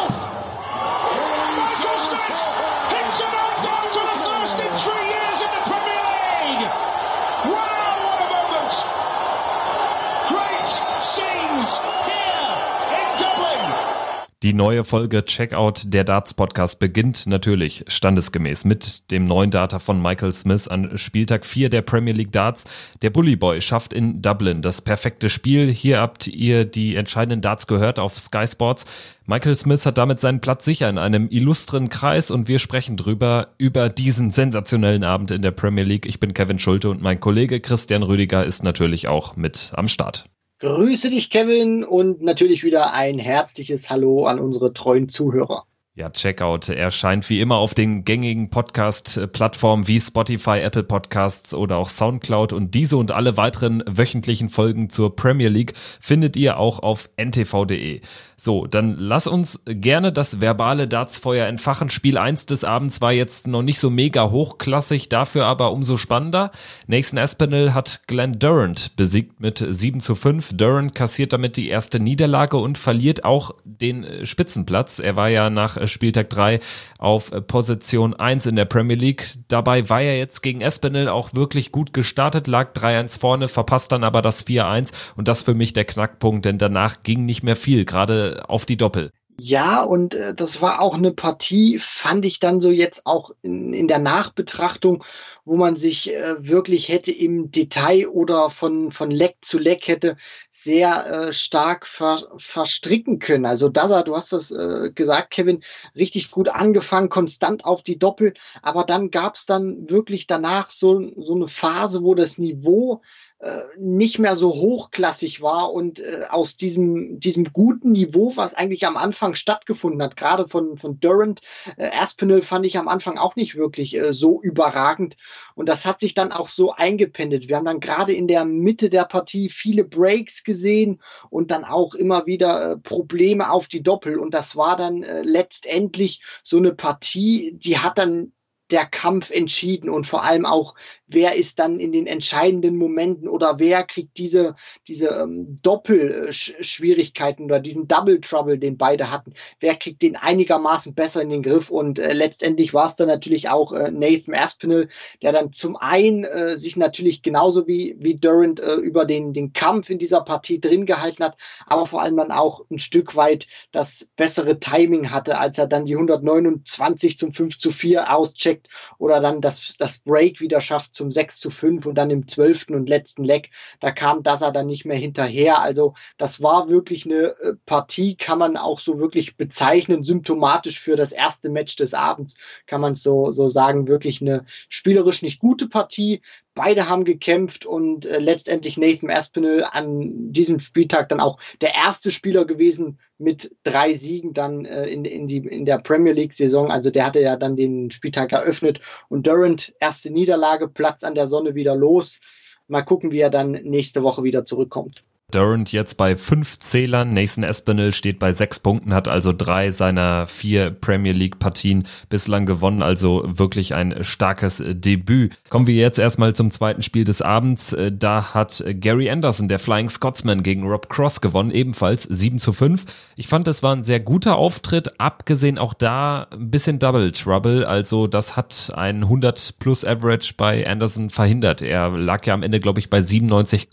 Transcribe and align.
Die 14.46 14.54
neue 14.54 14.84
Folge 14.84 15.26
Checkout 15.26 15.86
der 15.92 16.04
Darts 16.04 16.36
Podcast 16.36 16.78
beginnt 16.78 17.26
natürlich 17.26 17.84
standesgemäß 17.88 18.64
mit 18.64 19.10
dem 19.10 19.26
neuen 19.26 19.50
Data 19.50 19.80
von 19.80 20.00
Michael 20.00 20.32
Smith 20.32 20.68
an 20.68 21.00
Spieltag 21.00 21.48
4 21.48 21.72
der 21.72 21.82
Premier 21.82 22.14
League 22.14 22.32
Darts. 22.32 22.66
Der 23.02 23.10
Bully 23.10 23.38
Boy 23.38 23.60
schafft 23.60 23.92
in 23.92 24.22
Dublin 24.22 24.62
das 24.62 24.84
perfekte 24.84 25.32
Spiel. 25.32 25.72
Hier 25.72 26.00
habt 26.00 26.28
ihr 26.28 26.64
die 26.64 26.96
entscheidenden 26.96 27.42
Darts 27.42 27.66
gehört 27.66 27.98
auf 27.98 28.16
Sky 28.20 28.46
Sports. 28.46 28.86
Michael 29.26 29.56
Smith 29.56 29.84
hat 29.88 29.98
damit 29.98 30.20
seinen 30.20 30.42
Platz 30.42 30.64
sicher 30.64 30.90
in 30.90 31.00
einem 31.00 31.28
illustren 31.32 31.90
Kreis 31.90 32.30
und 32.30 32.48
wir 32.48 32.60
sprechen 32.60 32.98
drüber 32.98 33.48
über 33.58 33.90
diesen 33.90 34.30
sensationellen 34.30 35.04
Abend 35.04 35.32
in 35.32 35.42
der 35.42 35.50
Premier 35.50 35.86
League. 35.86 36.06
Ich 36.06 36.20
bin 36.20 36.36
Kevin 36.36 36.60
Schulte 36.60 36.92
und 36.92 37.02
mein 37.02 37.20
Kollege 37.20 37.62
Christian 37.62 38.04
Rüdiger 38.04 38.46
ist 38.46 38.62
natürlich 38.62 39.08
auch 39.08 39.36
mit 39.36 39.72
am 39.74 39.88
Start. 39.88 40.30
Grüße 40.60 41.10
dich, 41.10 41.30
Kevin, 41.30 41.84
und 41.86 42.22
natürlich 42.22 42.64
wieder 42.64 42.94
ein 42.94 43.20
herzliches 43.20 43.90
Hallo 43.90 44.26
an 44.26 44.40
unsere 44.40 44.74
treuen 44.74 45.10
Zuhörer. 45.10 45.66
Ja, 45.98 46.10
Checkout 46.10 46.68
erscheint 46.68 47.30
wie 47.30 47.40
immer 47.40 47.56
auf 47.56 47.74
den 47.74 48.04
gängigen 48.04 48.50
Podcast-Plattformen 48.50 49.88
wie 49.88 50.02
Spotify, 50.02 50.60
Apple 50.60 50.84
Podcasts 50.84 51.54
oder 51.54 51.78
auch 51.78 51.88
Soundcloud 51.88 52.52
und 52.52 52.76
diese 52.76 52.98
und 52.98 53.12
alle 53.12 53.38
weiteren 53.38 53.82
wöchentlichen 53.88 54.50
Folgen 54.50 54.90
zur 54.90 55.16
Premier 55.16 55.48
League 55.48 55.72
findet 56.02 56.36
ihr 56.36 56.58
auch 56.58 56.80
auf 56.80 57.10
ntv.de. 57.16 58.02
So, 58.36 58.68
dann 58.68 58.98
lass 58.98 59.28
uns 59.28 59.62
gerne 59.66 60.12
das 60.12 60.42
verbale 60.42 60.90
Dartsfeuer 60.90 61.48
entfachen. 61.48 61.90
Spiel 61.90 62.18
1 62.18 62.46
des 62.48 62.66
Abends 62.66 63.00
war 63.00 63.14
jetzt 63.14 63.48
noch 63.48 63.62
nicht 63.62 63.80
so 63.80 63.90
mega 63.90 64.30
hochklassig, 64.30 65.08
dafür 65.08 65.46
aber 65.46 65.72
umso 65.72 65.96
spannender. 65.96 66.52
Nathan 66.88 67.18
Aspinall 67.18 67.74
hat 67.74 68.02
Glenn 68.08 68.38
Durant 68.38 68.98
besiegt 68.98 69.40
mit 69.40 69.66
7 69.66 70.02
zu 70.02 70.16
5. 70.16 70.58
Durant 70.58 70.94
kassiert 70.94 71.32
damit 71.32 71.56
die 71.56 71.70
erste 71.70 72.02
Niederlage 72.02 72.58
und 72.58 72.78
verliert 72.78 73.24
auch 73.24 73.52
den 73.64 74.26
Spitzenplatz. 74.26 75.00
Er 75.00 75.16
war 75.16 75.30
ja 75.30 75.50
nach 75.50 75.78
Spieltag 75.88 76.30
3 76.30 76.60
auf 77.00 77.32
Position 77.48 78.14
1 78.14 78.46
in 78.46 78.56
der 78.56 78.66
Premier 78.66 78.96
League. 78.96 79.28
Dabei 79.48 79.90
war 79.90 80.02
er 80.02 80.18
jetzt 80.18 80.42
gegen 80.42 80.62
Espinel 80.62 81.10
auch 81.10 81.34
wirklich 81.34 81.72
gut 81.72 81.94
gestartet, 81.94 82.48
lag 82.48 82.74
3-1 82.74 83.20
vorne, 83.20 83.48
verpasst 83.48 83.92
dann 83.92 84.04
aber 84.04 84.22
das 84.22 84.46
4-1 84.46 84.92
und 85.16 85.28
das 85.28 85.44
für 85.44 85.54
mich 85.54 85.74
der 85.74 85.86
Knackpunkt, 85.86 86.46
denn 86.46 86.58
danach 86.58 87.02
ging 87.04 87.26
nicht 87.26 87.44
mehr 87.44 87.56
viel, 87.56 87.86
gerade 87.86 88.44
auf 88.48 88.66
die 88.66 88.78
Doppel. 88.78 89.12
Ja, 89.38 89.84
und 89.84 90.14
äh, 90.14 90.34
das 90.34 90.62
war 90.62 90.82
auch 90.82 90.94
eine 90.94 91.12
Partie, 91.12 91.78
fand 91.80 92.26
ich 92.26 92.40
dann 92.40 92.62
so 92.62 92.70
jetzt 92.70 93.06
auch 93.06 93.32
in, 93.42 93.74
in 93.74 93.88
der 93.88 94.00
Nachbetrachtung, 94.00 95.04
wo 95.46 95.56
man 95.56 95.76
sich 95.76 96.14
äh, 96.14 96.36
wirklich 96.40 96.90
hätte 96.90 97.12
im 97.12 97.52
Detail 97.52 98.08
oder 98.08 98.50
von, 98.50 98.92
von 98.92 99.12
Leck 99.12 99.38
zu 99.42 99.60
Leck 99.60 99.88
hätte 99.88 100.18
sehr 100.50 101.06
äh, 101.06 101.34
stark 101.34 101.86
ver, 101.86 102.28
verstricken 102.38 103.20
können. 103.20 103.46
Also 103.46 103.70
Daza, 103.70 104.02
du 104.02 104.16
hast 104.16 104.34
das 104.34 104.52
äh, 104.52 104.92
gesagt, 104.94 105.30
Kevin, 105.30 105.64
richtig 105.96 106.32
gut 106.32 106.50
angefangen, 106.50 107.10
konstant 107.10 107.64
auf 107.64 107.84
die 107.84 108.00
Doppel, 108.00 108.34
aber 108.64 108.84
dann 108.84 109.12
gab 109.12 109.36
es 109.36 109.46
dann 109.46 109.90
wirklich 109.90 110.26
danach 110.26 110.72
so, 110.72 111.12
so 111.18 111.36
eine 111.36 111.48
Phase, 111.48 112.04
wo 112.04 112.16
das 112.16 112.40
Niveau 112.40 113.02
äh, 113.40 113.62
nicht 113.78 114.18
mehr 114.18 114.36
so 114.36 114.54
hochklassig 114.54 115.42
war 115.42 115.74
und 115.74 116.00
äh, 116.00 116.24
aus 116.30 116.56
diesem, 116.56 117.20
diesem 117.20 117.52
guten 117.52 117.92
Niveau, 117.92 118.32
was 118.36 118.54
eigentlich 118.54 118.88
am 118.88 118.98
Anfang 118.98 119.36
stattgefunden 119.36 120.02
hat, 120.02 120.16
gerade 120.16 120.48
von, 120.48 120.78
von 120.78 121.00
Durant, 121.00 121.42
äh, 121.78 121.92
Aspinall 121.92 122.42
fand 122.42 122.66
ich 122.66 122.78
am 122.78 122.88
Anfang 122.88 123.18
auch 123.18 123.36
nicht 123.36 123.56
wirklich 123.56 123.96
äh, 123.96 124.14
so 124.14 124.42
überragend. 124.42 125.18
Und 125.56 125.70
das 125.70 125.86
hat 125.86 126.00
sich 126.00 126.14
dann 126.14 126.32
auch 126.32 126.48
so 126.48 126.74
eingependelt. 126.74 127.48
Wir 127.48 127.58
haben 127.58 127.66
dann 127.66 127.80
gerade 127.80 128.14
in 128.14 128.28
der 128.28 128.46
Mitte 128.46 128.90
der 128.90 129.06
Partie 129.06 129.50
viele 129.50 129.84
Breaks 129.84 130.44
gesehen 130.44 131.02
und 131.30 131.52
dann 131.52 131.64
auch 131.64 131.94
immer 131.94 132.26
wieder 132.26 132.72
äh, 132.72 132.78
Probleme 132.78 133.52
auf 133.52 133.68
die 133.68 133.84
Doppel. 133.84 134.18
Und 134.18 134.34
das 134.34 134.56
war 134.56 134.76
dann 134.76 135.04
äh, 135.04 135.22
letztendlich 135.22 136.22
so 136.44 136.58
eine 136.58 136.74
Partie, 136.74 137.54
die 137.56 137.80
hat 137.80 137.98
dann 137.98 138.32
der 138.72 138.86
Kampf 138.86 139.30
entschieden 139.30 139.90
und 139.90 140.08
vor 140.08 140.24
allem 140.24 140.46
auch, 140.46 140.76
wer 141.08 141.36
ist 141.36 141.60
dann 141.60 141.80
in 141.80 141.92
den 141.92 142.08
entscheidenden 142.08 142.78
Momenten 142.78 143.28
oder 143.28 143.60
wer 143.60 143.84
kriegt 143.84 144.18
diese, 144.18 144.56
diese 144.88 145.10
ähm, 145.10 145.58
Doppelschwierigkeiten 145.62 147.46
oder 147.46 147.60
diesen 147.60 147.88
Double 147.88 148.20
Trouble, 148.22 148.58
den 148.58 148.78
beide 148.78 149.12
hatten, 149.12 149.34
wer 149.60 149.76
kriegt 149.76 150.02
den 150.02 150.16
einigermaßen 150.16 150.96
besser 150.96 151.22
in 151.22 151.30
den 151.30 151.44
Griff? 151.44 151.70
Und 151.70 152.00
äh, 152.00 152.14
letztendlich 152.14 152.74
war 152.74 152.88
es 152.88 152.96
dann 152.96 153.08
natürlich 153.08 153.50
auch 153.50 153.72
äh, 153.72 153.92
Nathan 153.92 154.34
Aspinall, 154.34 154.88
der 155.22 155.32
dann 155.32 155.52
zum 155.52 155.76
einen 155.76 156.24
äh, 156.24 156.58
sich 156.58 156.76
natürlich 156.76 157.22
genauso 157.22 157.68
wie, 157.68 157.96
wie 158.00 158.16
Durant 158.16 158.60
äh, 158.60 158.76
über 158.76 159.06
den, 159.06 159.34
den 159.34 159.54
Kampf 159.54 159.90
in 159.90 160.00
dieser 160.00 160.22
Partie 160.22 160.60
drin 160.60 160.86
gehalten 160.86 161.24
hat, 161.24 161.38
aber 161.68 161.86
vor 161.86 162.02
allem 162.02 162.18
dann 162.18 162.32
auch 162.32 162.66
ein 162.72 162.80
Stück 162.80 163.16
weit 163.16 163.48
das 163.72 164.10
bessere 164.16 164.60
Timing 164.60 165.12
hatte, 165.12 165.38
als 165.38 165.58
er 165.58 165.68
dann 165.68 165.86
die 165.86 165.96
129 165.96 167.18
zum 167.18 167.34
5 167.34 167.58
zu 167.58 167.72
4 167.72 168.16
auscheckt 168.16 168.55
steckt 168.56 168.70
oder 168.98 169.20
dann 169.20 169.42
das, 169.42 169.76
das 169.78 170.00
Break 170.00 170.40
wieder 170.40 170.62
schafft 170.62 170.96
zum 170.96 171.12
6 171.12 171.40
zu 171.40 171.50
5 171.50 171.86
und 171.86 171.96
dann 171.96 172.10
im 172.10 172.28
zwölften 172.28 172.76
und 172.76 172.90
letzten 172.90 173.24
Leck, 173.24 173.50
da 173.80 173.92
kam 173.92 174.24
Dasa 174.24 174.52
dann 174.52 174.68
nicht 174.68 174.86
mehr 174.86 174.98
hinterher. 174.98 175.62
Also 175.62 175.94
das 176.18 176.42
war 176.42 176.70
wirklich 176.70 177.06
eine 177.06 177.36
äh, 177.40 177.54
Partie, 177.66 178.16
kann 178.16 178.40
man 178.40 178.58
auch 178.58 178.80
so 178.80 179.00
wirklich 179.00 179.38
bezeichnen, 179.38 180.04
symptomatisch 180.04 180.80
für 180.80 180.96
das 180.96 181.12
erste 181.12 181.50
Match 181.50 181.76
des 181.76 181.94
Abends, 181.94 182.38
kann 182.68 182.82
man 182.82 182.96
so, 182.96 183.32
so 183.32 183.48
sagen, 183.48 183.88
wirklich 183.88 184.22
eine 184.22 184.46
spielerisch 184.70 185.22
nicht 185.22 185.40
gute 185.40 185.68
Partie. 185.68 186.22
Beide 186.56 186.88
haben 186.88 187.04
gekämpft 187.04 187.66
und 187.66 188.06
äh, 188.06 188.18
letztendlich 188.18 188.78
Nathan 188.78 189.10
Aspinall 189.10 189.66
an 189.70 190.32
diesem 190.32 190.62
Spieltag 190.62 191.10
dann 191.10 191.20
auch 191.20 191.38
der 191.60 191.76
erste 191.76 192.12
Spieler 192.12 192.46
gewesen 192.46 192.98
mit 193.18 193.54
drei 193.64 193.94
Siegen 193.94 194.34
dann 194.34 194.64
äh, 194.64 194.88
in, 194.88 195.04
in, 195.04 195.28
die, 195.28 195.38
in 195.38 195.66
der 195.66 195.80
Premier 195.80 196.14
League-Saison. 196.14 196.72
Also 196.72 196.92
der 196.92 197.06
hatte 197.06 197.20
ja 197.20 197.36
dann 197.36 197.58
den 197.58 197.92
Spieltag 197.92 198.32
eröffnet 198.32 198.80
und 199.10 199.28
Durant 199.28 199.74
erste 199.82 200.12
Niederlage, 200.12 200.70
Platz 200.70 201.04
an 201.04 201.14
der 201.14 201.28
Sonne 201.28 201.56
wieder 201.56 201.76
los. 201.76 202.20
Mal 202.68 202.84
gucken, 202.84 203.12
wie 203.12 203.20
er 203.20 203.30
dann 203.30 203.52
nächste 203.52 204.02
Woche 204.02 204.24
wieder 204.24 204.46
zurückkommt. 204.46 205.04
Durant 205.32 205.72
jetzt 205.72 205.96
bei 205.98 206.16
fünf 206.16 206.60
Zählern. 206.60 207.14
Nathan 207.14 207.44
Espinel 207.44 207.94
steht 207.94 208.20
bei 208.20 208.32
sechs 208.32 208.60
Punkten, 208.60 208.94
hat 208.94 209.08
also 209.08 209.34
drei 209.34 209.72
seiner 209.72 210.28
vier 210.28 210.70
Premier 210.70 211.14
League 211.14 211.40
Partien 211.40 211.88
bislang 212.10 212.46
gewonnen. 212.46 212.84
Also 212.84 213.24
wirklich 213.26 213.74
ein 213.74 214.04
starkes 214.04 214.64
Debüt. 214.66 215.36
Kommen 215.50 215.66
wir 215.66 215.74
jetzt 215.74 215.98
erstmal 215.98 216.36
zum 216.36 216.52
zweiten 216.52 216.84
Spiel 216.84 217.06
des 217.06 217.24
Abends. 217.24 217.76
Da 217.92 218.36
hat 218.36 218.64
Gary 218.80 219.10
Anderson, 219.10 219.48
der 219.48 219.58
Flying 219.58 219.90
Scotsman, 219.90 220.44
gegen 220.44 220.64
Rob 220.64 220.90
Cross 220.90 221.22
gewonnen. 221.22 221.50
Ebenfalls 221.50 222.04
7 222.04 222.38
zu 222.38 222.54
5. 222.54 222.86
Ich 223.16 223.28
fand, 223.28 223.48
es 223.48 223.64
war 223.64 223.76
ein 223.76 223.84
sehr 223.84 224.00
guter 224.00 224.36
Auftritt. 224.38 225.00
Abgesehen 225.00 225.58
auch 225.58 225.74
da 225.74 226.28
ein 226.32 226.52
bisschen 226.52 226.78
Double 226.78 227.12
Trouble. 227.12 227.66
Also 227.66 228.06
das 228.06 228.38
hat 228.38 228.72
ein 228.76 229.04
100 229.04 229.56
plus 229.58 229.84
Average 229.84 230.36
bei 230.38 230.66
Anderson 230.68 231.10
verhindert. 231.10 231.64
Er 231.64 231.90
lag 231.90 232.26
ja 232.28 232.36
am 232.36 232.44
Ende, 232.44 232.60
glaube 232.60 232.80
ich, 232.80 232.92
bei 232.92 233.02
97, 233.02 233.70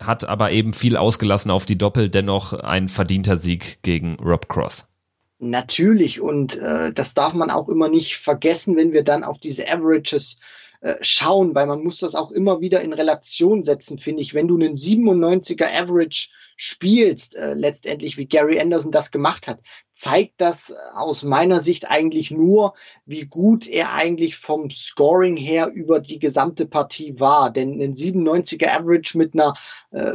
hat 0.00 0.24
aber 0.24 0.50
eben 0.50 0.72
viel 0.72 0.96
ausgelassen 0.96 1.50
auf 1.50 1.66
die 1.66 1.78
Doppel, 1.78 2.08
dennoch 2.08 2.52
ein 2.52 2.88
verdienter 2.88 3.36
Sieg 3.36 3.78
gegen 3.82 4.16
Rob 4.16 4.48
Cross. 4.48 4.86
Natürlich, 5.38 6.20
und 6.20 6.56
äh, 6.56 6.92
das 6.92 7.14
darf 7.14 7.34
man 7.34 7.50
auch 7.50 7.68
immer 7.68 7.88
nicht 7.88 8.16
vergessen, 8.16 8.76
wenn 8.76 8.92
wir 8.92 9.04
dann 9.04 9.22
auf 9.22 9.38
diese 9.38 9.68
Averages 9.68 10.34
äh, 10.34 10.65
schauen, 11.00 11.54
weil 11.54 11.66
man 11.66 11.82
muss 11.82 11.98
das 11.98 12.14
auch 12.14 12.30
immer 12.30 12.60
wieder 12.60 12.80
in 12.80 12.92
Relation 12.92 13.64
setzen, 13.64 13.98
finde 13.98 14.22
ich. 14.22 14.34
Wenn 14.34 14.48
du 14.48 14.54
einen 14.54 14.76
97er 14.76 15.66
Average 15.66 16.28
spielst, 16.56 17.36
äh, 17.36 17.54
letztendlich 17.54 18.16
wie 18.16 18.26
Gary 18.26 18.58
Anderson 18.58 18.90
das 18.90 19.10
gemacht 19.10 19.46
hat, 19.46 19.60
zeigt 19.92 20.40
das 20.40 20.74
aus 20.94 21.22
meiner 21.22 21.60
Sicht 21.60 21.90
eigentlich 21.90 22.30
nur, 22.30 22.74
wie 23.04 23.26
gut 23.26 23.66
er 23.66 23.92
eigentlich 23.92 24.36
vom 24.36 24.70
Scoring 24.70 25.36
her 25.36 25.70
über 25.72 26.00
die 26.00 26.18
gesamte 26.18 26.66
Partie 26.66 27.20
war. 27.20 27.50
Denn 27.50 27.80
ein 27.80 27.94
97er 27.94 28.68
Average 28.68 29.18
mit 29.18 29.34
einer, 29.34 29.54
äh, 29.90 30.14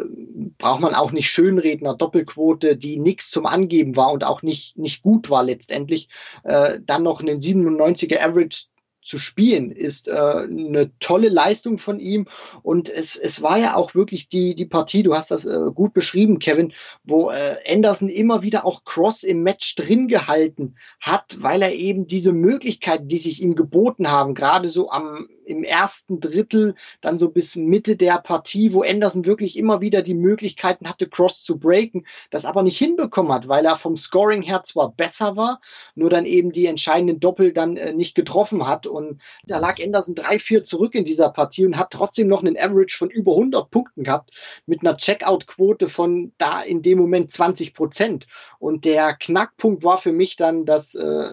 braucht 0.58 0.82
man 0.82 0.96
auch 0.96 1.12
nicht 1.12 1.30
schönreden, 1.30 1.86
einer 1.86 1.98
Doppelquote, 1.98 2.76
die 2.76 2.98
nichts 2.98 3.30
zum 3.30 3.46
Angeben 3.46 3.96
war 3.96 4.12
und 4.12 4.24
auch 4.24 4.42
nicht, 4.42 4.78
nicht 4.78 5.04
gut 5.04 5.30
war 5.30 5.44
letztendlich, 5.44 6.10
äh, 6.44 6.80
dann 6.84 7.04
noch 7.04 7.22
einen 7.22 7.40
97er 7.40 8.20
Average 8.20 8.66
zu 9.02 9.18
spielen, 9.18 9.72
ist 9.72 10.08
äh, 10.08 10.12
eine 10.12 10.92
tolle 11.00 11.30
Leistung 11.30 11.78
von 11.78 12.00
ihm. 12.00 12.28
Und 12.62 12.90
es, 12.90 13.16
es 13.16 13.42
war 13.42 13.58
ja 13.58 13.76
auch 13.76 13.96
wirklich 13.96 14.30
die, 14.30 14.56
die 14.56 14.66
Partie, 14.66 15.04
du 15.04 15.16
hast 15.16 15.32
das 15.32 15.46
äh, 15.46 15.72
gut 15.74 15.94
beschrieben, 15.94 16.40
Kevin, 16.40 16.74
wo 17.04 17.30
äh, 17.32 17.56
Anderson 17.68 18.10
immer 18.10 18.44
wieder 18.44 18.66
auch 18.66 18.84
Cross 18.84 19.24
im 19.24 19.44
Match 19.44 19.76
drin 19.76 20.08
gehalten 20.08 20.76
hat, 21.00 21.38
weil 21.40 21.62
er 21.62 21.74
eben 21.74 22.08
diese 22.08 22.34
Möglichkeiten, 22.34 23.08
die 23.08 23.18
sich 23.18 23.42
ihm 23.42 23.56
geboten 23.56 24.10
haben, 24.10 24.36
gerade 24.36 24.70
so 24.70 24.90
am 24.90 25.28
im 25.52 25.64
ersten 25.64 26.20
Drittel, 26.20 26.76
dann 27.02 27.20
so 27.20 27.30
bis 27.30 27.56
Mitte 27.56 27.96
der 27.96 28.18
Partie, 28.20 28.74
wo 28.74 28.82
Anderson 28.84 29.26
wirklich 29.26 29.58
immer 29.58 29.82
wieder 29.82 30.02
die 30.02 30.14
Möglichkeiten 30.14 30.88
hatte, 30.88 31.08
Cross 31.08 31.44
zu 31.44 31.60
breaken, 31.60 32.06
das 32.30 32.46
aber 32.46 32.64
nicht 32.64 32.78
hinbekommen 32.78 33.32
hat, 33.32 33.48
weil 33.48 33.66
er 33.66 33.76
vom 33.76 33.98
Scoring 33.98 34.42
her 34.42 34.64
zwar 34.64 34.92
besser 34.92 35.36
war, 35.36 35.62
nur 35.96 36.10
dann 36.10 36.26
eben 36.26 36.52
die 36.52 36.66
entscheidenden 36.66 37.20
Doppel 37.20 37.52
dann 37.52 37.78
äh, 37.78 37.94
nicht 37.94 38.16
getroffen 38.16 38.66
hat. 38.68 38.88
Und 38.88 39.22
da 39.46 39.60
lag 39.60 39.78
Anderson 39.84 40.16
3-4 40.16 40.64
zurück 40.64 40.96
in 40.96 41.06
dieser 41.06 41.30
Partie 41.30 41.66
und 41.66 41.78
hat 41.78 41.92
trotzdem 41.92 42.28
noch 42.28 42.42
einen 42.42 42.58
Average 42.58 42.98
von 42.98 43.10
über 43.10 43.34
100 43.34 43.70
Punkten 43.70 44.04
gehabt, 44.04 44.32
mit 44.66 44.82
einer 44.82 44.98
Checkout-Quote 44.98 45.90
von 45.90 46.32
da 46.38 46.62
in 46.62 46.82
dem 46.82 46.98
Moment 46.98 47.32
20 47.32 47.74
Prozent. 47.74 48.28
Und 48.60 48.86
der 48.86 49.14
Knackpunkt 49.14 49.84
war 49.84 49.98
für 49.98 50.14
mich 50.14 50.36
dann, 50.36 50.66
das 50.66 50.96
äh, 50.96 51.30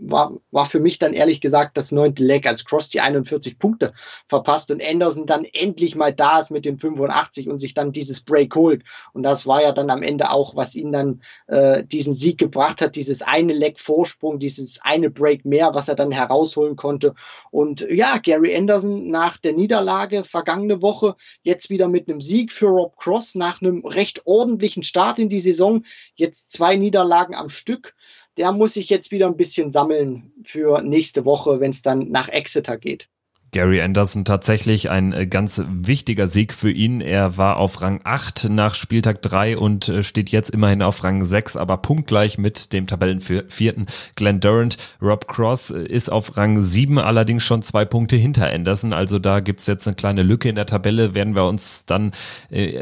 war, 0.00 0.38
war 0.50 0.66
für 0.66 0.80
mich 0.80 0.98
dann 0.98 1.12
ehrlich 1.12 1.40
gesagt 1.40 1.76
das 1.76 1.92
neunte 1.92 2.24
Leg, 2.24 2.46
als 2.46 2.64
Cross 2.64 2.88
die 2.88 3.00
41 3.00 3.57
Punkte 3.58 3.92
verpasst 4.26 4.70
und 4.70 4.82
Anderson 4.82 5.26
dann 5.26 5.44
endlich 5.44 5.94
mal 5.94 6.12
da 6.12 6.38
ist 6.40 6.50
mit 6.50 6.64
den 6.64 6.78
85 6.78 7.48
und 7.48 7.60
sich 7.60 7.74
dann 7.74 7.92
dieses 7.92 8.20
Break 8.20 8.54
holt. 8.54 8.84
Und 9.12 9.22
das 9.22 9.46
war 9.46 9.62
ja 9.62 9.72
dann 9.72 9.90
am 9.90 10.02
Ende 10.02 10.30
auch, 10.30 10.56
was 10.56 10.74
ihn 10.74 10.92
dann 10.92 11.22
äh, 11.46 11.84
diesen 11.84 12.14
Sieg 12.14 12.38
gebracht 12.38 12.80
hat, 12.80 12.96
dieses 12.96 13.22
eine 13.22 13.52
Leck 13.52 13.80
Vorsprung, 13.80 14.38
dieses 14.38 14.80
eine 14.82 15.10
Break 15.10 15.44
mehr, 15.44 15.74
was 15.74 15.88
er 15.88 15.94
dann 15.94 16.10
herausholen 16.10 16.76
konnte. 16.76 17.14
Und 17.50 17.80
ja, 17.90 18.18
Gary 18.18 18.56
Anderson 18.56 19.08
nach 19.08 19.36
der 19.36 19.52
Niederlage 19.52 20.24
vergangene 20.24 20.82
Woche 20.82 21.16
jetzt 21.42 21.70
wieder 21.70 21.88
mit 21.88 22.08
einem 22.08 22.20
Sieg 22.20 22.52
für 22.52 22.66
Rob 22.66 22.96
Cross 22.96 23.34
nach 23.34 23.60
einem 23.60 23.84
recht 23.84 24.26
ordentlichen 24.26 24.82
Start 24.82 25.18
in 25.18 25.28
die 25.28 25.40
Saison. 25.40 25.84
Jetzt 26.14 26.52
zwei 26.52 26.76
Niederlagen 26.76 27.34
am 27.34 27.48
Stück 27.48 27.94
der 28.38 28.52
muss 28.52 28.74
sich 28.74 28.88
jetzt 28.88 29.10
wieder 29.10 29.26
ein 29.26 29.36
bisschen 29.36 29.70
sammeln 29.70 30.32
für 30.44 30.80
nächste 30.80 31.24
Woche, 31.24 31.60
wenn 31.60 31.72
es 31.72 31.82
dann 31.82 32.10
nach 32.10 32.28
Exeter 32.28 32.78
geht. 32.78 33.08
Gary 33.50 33.80
Anderson 33.80 34.24
tatsächlich 34.24 34.90
ein 34.90 35.12
äh, 35.12 35.26
ganz 35.26 35.62
wichtiger 35.66 36.26
Sieg 36.26 36.52
für 36.52 36.70
ihn. 36.70 37.00
Er 37.00 37.38
war 37.38 37.56
auf 37.56 37.80
Rang 37.80 38.00
8 38.04 38.48
nach 38.50 38.74
Spieltag 38.74 39.22
3 39.22 39.56
und 39.56 39.88
äh, 39.88 40.02
steht 40.02 40.30
jetzt 40.30 40.50
immerhin 40.50 40.82
auf 40.82 41.02
Rang 41.02 41.24
6, 41.24 41.56
aber 41.56 41.78
punktgleich 41.78 42.36
mit 42.36 42.72
dem 42.72 42.86
Tabellenvierten 42.86 43.86
Glenn 44.16 44.40
Durant. 44.40 44.76
Rob 45.00 45.28
Cross 45.28 45.70
äh, 45.70 45.82
ist 45.82 46.12
auf 46.12 46.36
Rang 46.36 46.60
7, 46.60 46.98
allerdings 46.98 47.42
schon 47.42 47.62
zwei 47.62 47.86
Punkte 47.86 48.16
hinter 48.16 48.52
Anderson. 48.52 48.92
Also 48.92 49.18
da 49.18 49.40
gibt's 49.40 49.66
jetzt 49.66 49.86
eine 49.86 49.96
kleine 49.96 50.22
Lücke 50.22 50.50
in 50.50 50.54
der 50.54 50.66
Tabelle. 50.66 51.14
Werden 51.14 51.34
wir 51.34 51.44
uns 51.44 51.86
dann 51.86 52.12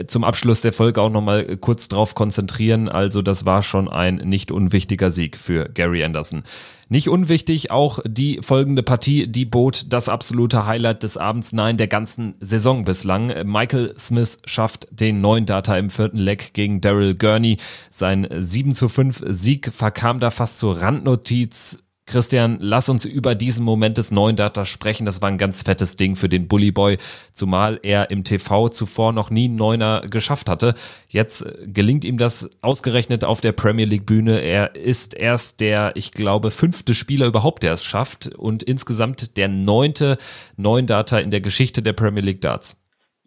zum 0.07 0.25
Abschluss 0.25 0.61
der 0.61 0.73
Folge 0.73 1.01
auch 1.01 1.11
nochmal 1.11 1.57
kurz 1.57 1.89
drauf 1.89 2.15
konzentrieren. 2.15 2.89
Also 2.89 3.23
das 3.23 3.45
war 3.45 3.63
schon 3.63 3.89
ein 3.89 4.17
nicht 4.17 4.51
unwichtiger 4.51 5.11
Sieg 5.11 5.37
für 5.37 5.69
Gary 5.69 6.03
Anderson. 6.05 6.43
Nicht 6.89 7.09
unwichtig, 7.09 7.73
auch 7.73 7.99
die 8.07 8.39
folgende 8.43 8.85
Partie, 8.85 9.27
die 9.27 9.45
bot 9.45 9.87
das 9.93 10.09
absolute 10.09 10.56
Highlight 10.65 11.03
des 11.03 11.19
Abends, 11.19 11.53
nein, 11.53 11.77
der 11.77 11.89
ganzen 11.89 12.37
Saison 12.41 12.85
bislang. 12.85 13.33
Michael 13.45 13.93
Smith 13.99 14.39
schafft 14.47 14.89
den 14.91 15.21
neuen 15.21 15.45
Data 15.45 15.77
im 15.77 15.91
vierten 15.91 16.17
Leck 16.17 16.55
gegen 16.55 16.81
Daryl 16.81 17.15
Gurney. 17.15 17.59
Sein 17.91 18.27
7 18.31 18.75
zu 18.75 18.89
5 18.89 19.25
Sieg 19.29 19.71
verkam 19.71 20.21
da 20.21 20.31
fast 20.31 20.59
zur 20.59 20.81
Randnotiz 20.81 21.79
Christian, 22.07 22.59
lass 22.61 22.89
uns 22.89 23.05
über 23.05 23.35
diesen 23.35 23.65
Moment 23.65 23.99
des 23.99 24.13
neuen 24.13 24.37
Data 24.37 24.65
sprechen. 24.65 25.05
Das 25.05 25.21
war 25.23 25.29
ein 25.29 25.39
ganz 25.39 25.63
fettes 25.63 25.97
Ding 25.97 26.15
für 26.15 26.29
den 26.29 26.47
Bully 26.47 26.71
Boy, 26.71 26.99
zumal 27.33 27.81
er 27.83 28.11
im 28.11 28.23
TV 28.23 28.69
zuvor 28.69 29.13
noch 29.13 29.31
nie 29.31 29.47
einen 29.47 29.57
Neuner 29.57 30.03
geschafft 30.09 30.49
hatte. 30.49 30.75
Jetzt 31.09 31.45
äh, 31.45 31.67
gelingt 31.67 32.05
ihm 32.05 32.17
das 32.17 32.49
ausgerechnet 32.63 33.25
auf 33.25 33.41
der 33.41 33.51
Premier 33.53 33.87
League 33.87 34.07
Bühne. 34.07 34.39
Er 34.39 34.77
ist 34.77 35.15
erst 35.15 35.59
der, 35.61 35.93
ich 35.97 36.13
glaube, 36.13 36.53
fünfte 36.53 36.95
Spieler 36.95 37.27
überhaupt, 37.27 37.65
der 37.65 37.73
es 37.73 37.83
schafft 37.83 38.29
und 38.29 38.63
insgesamt 38.63 39.37
der 39.37 39.49
neunte 39.49 40.17
Neuen 40.57 40.87
Data 40.87 41.19
in 41.19 41.33
der 41.33 41.41
Geschichte 41.41 41.83
der 41.83 41.93
Premier 41.93 42.23
League 42.23 42.41
Darts. 42.41 42.77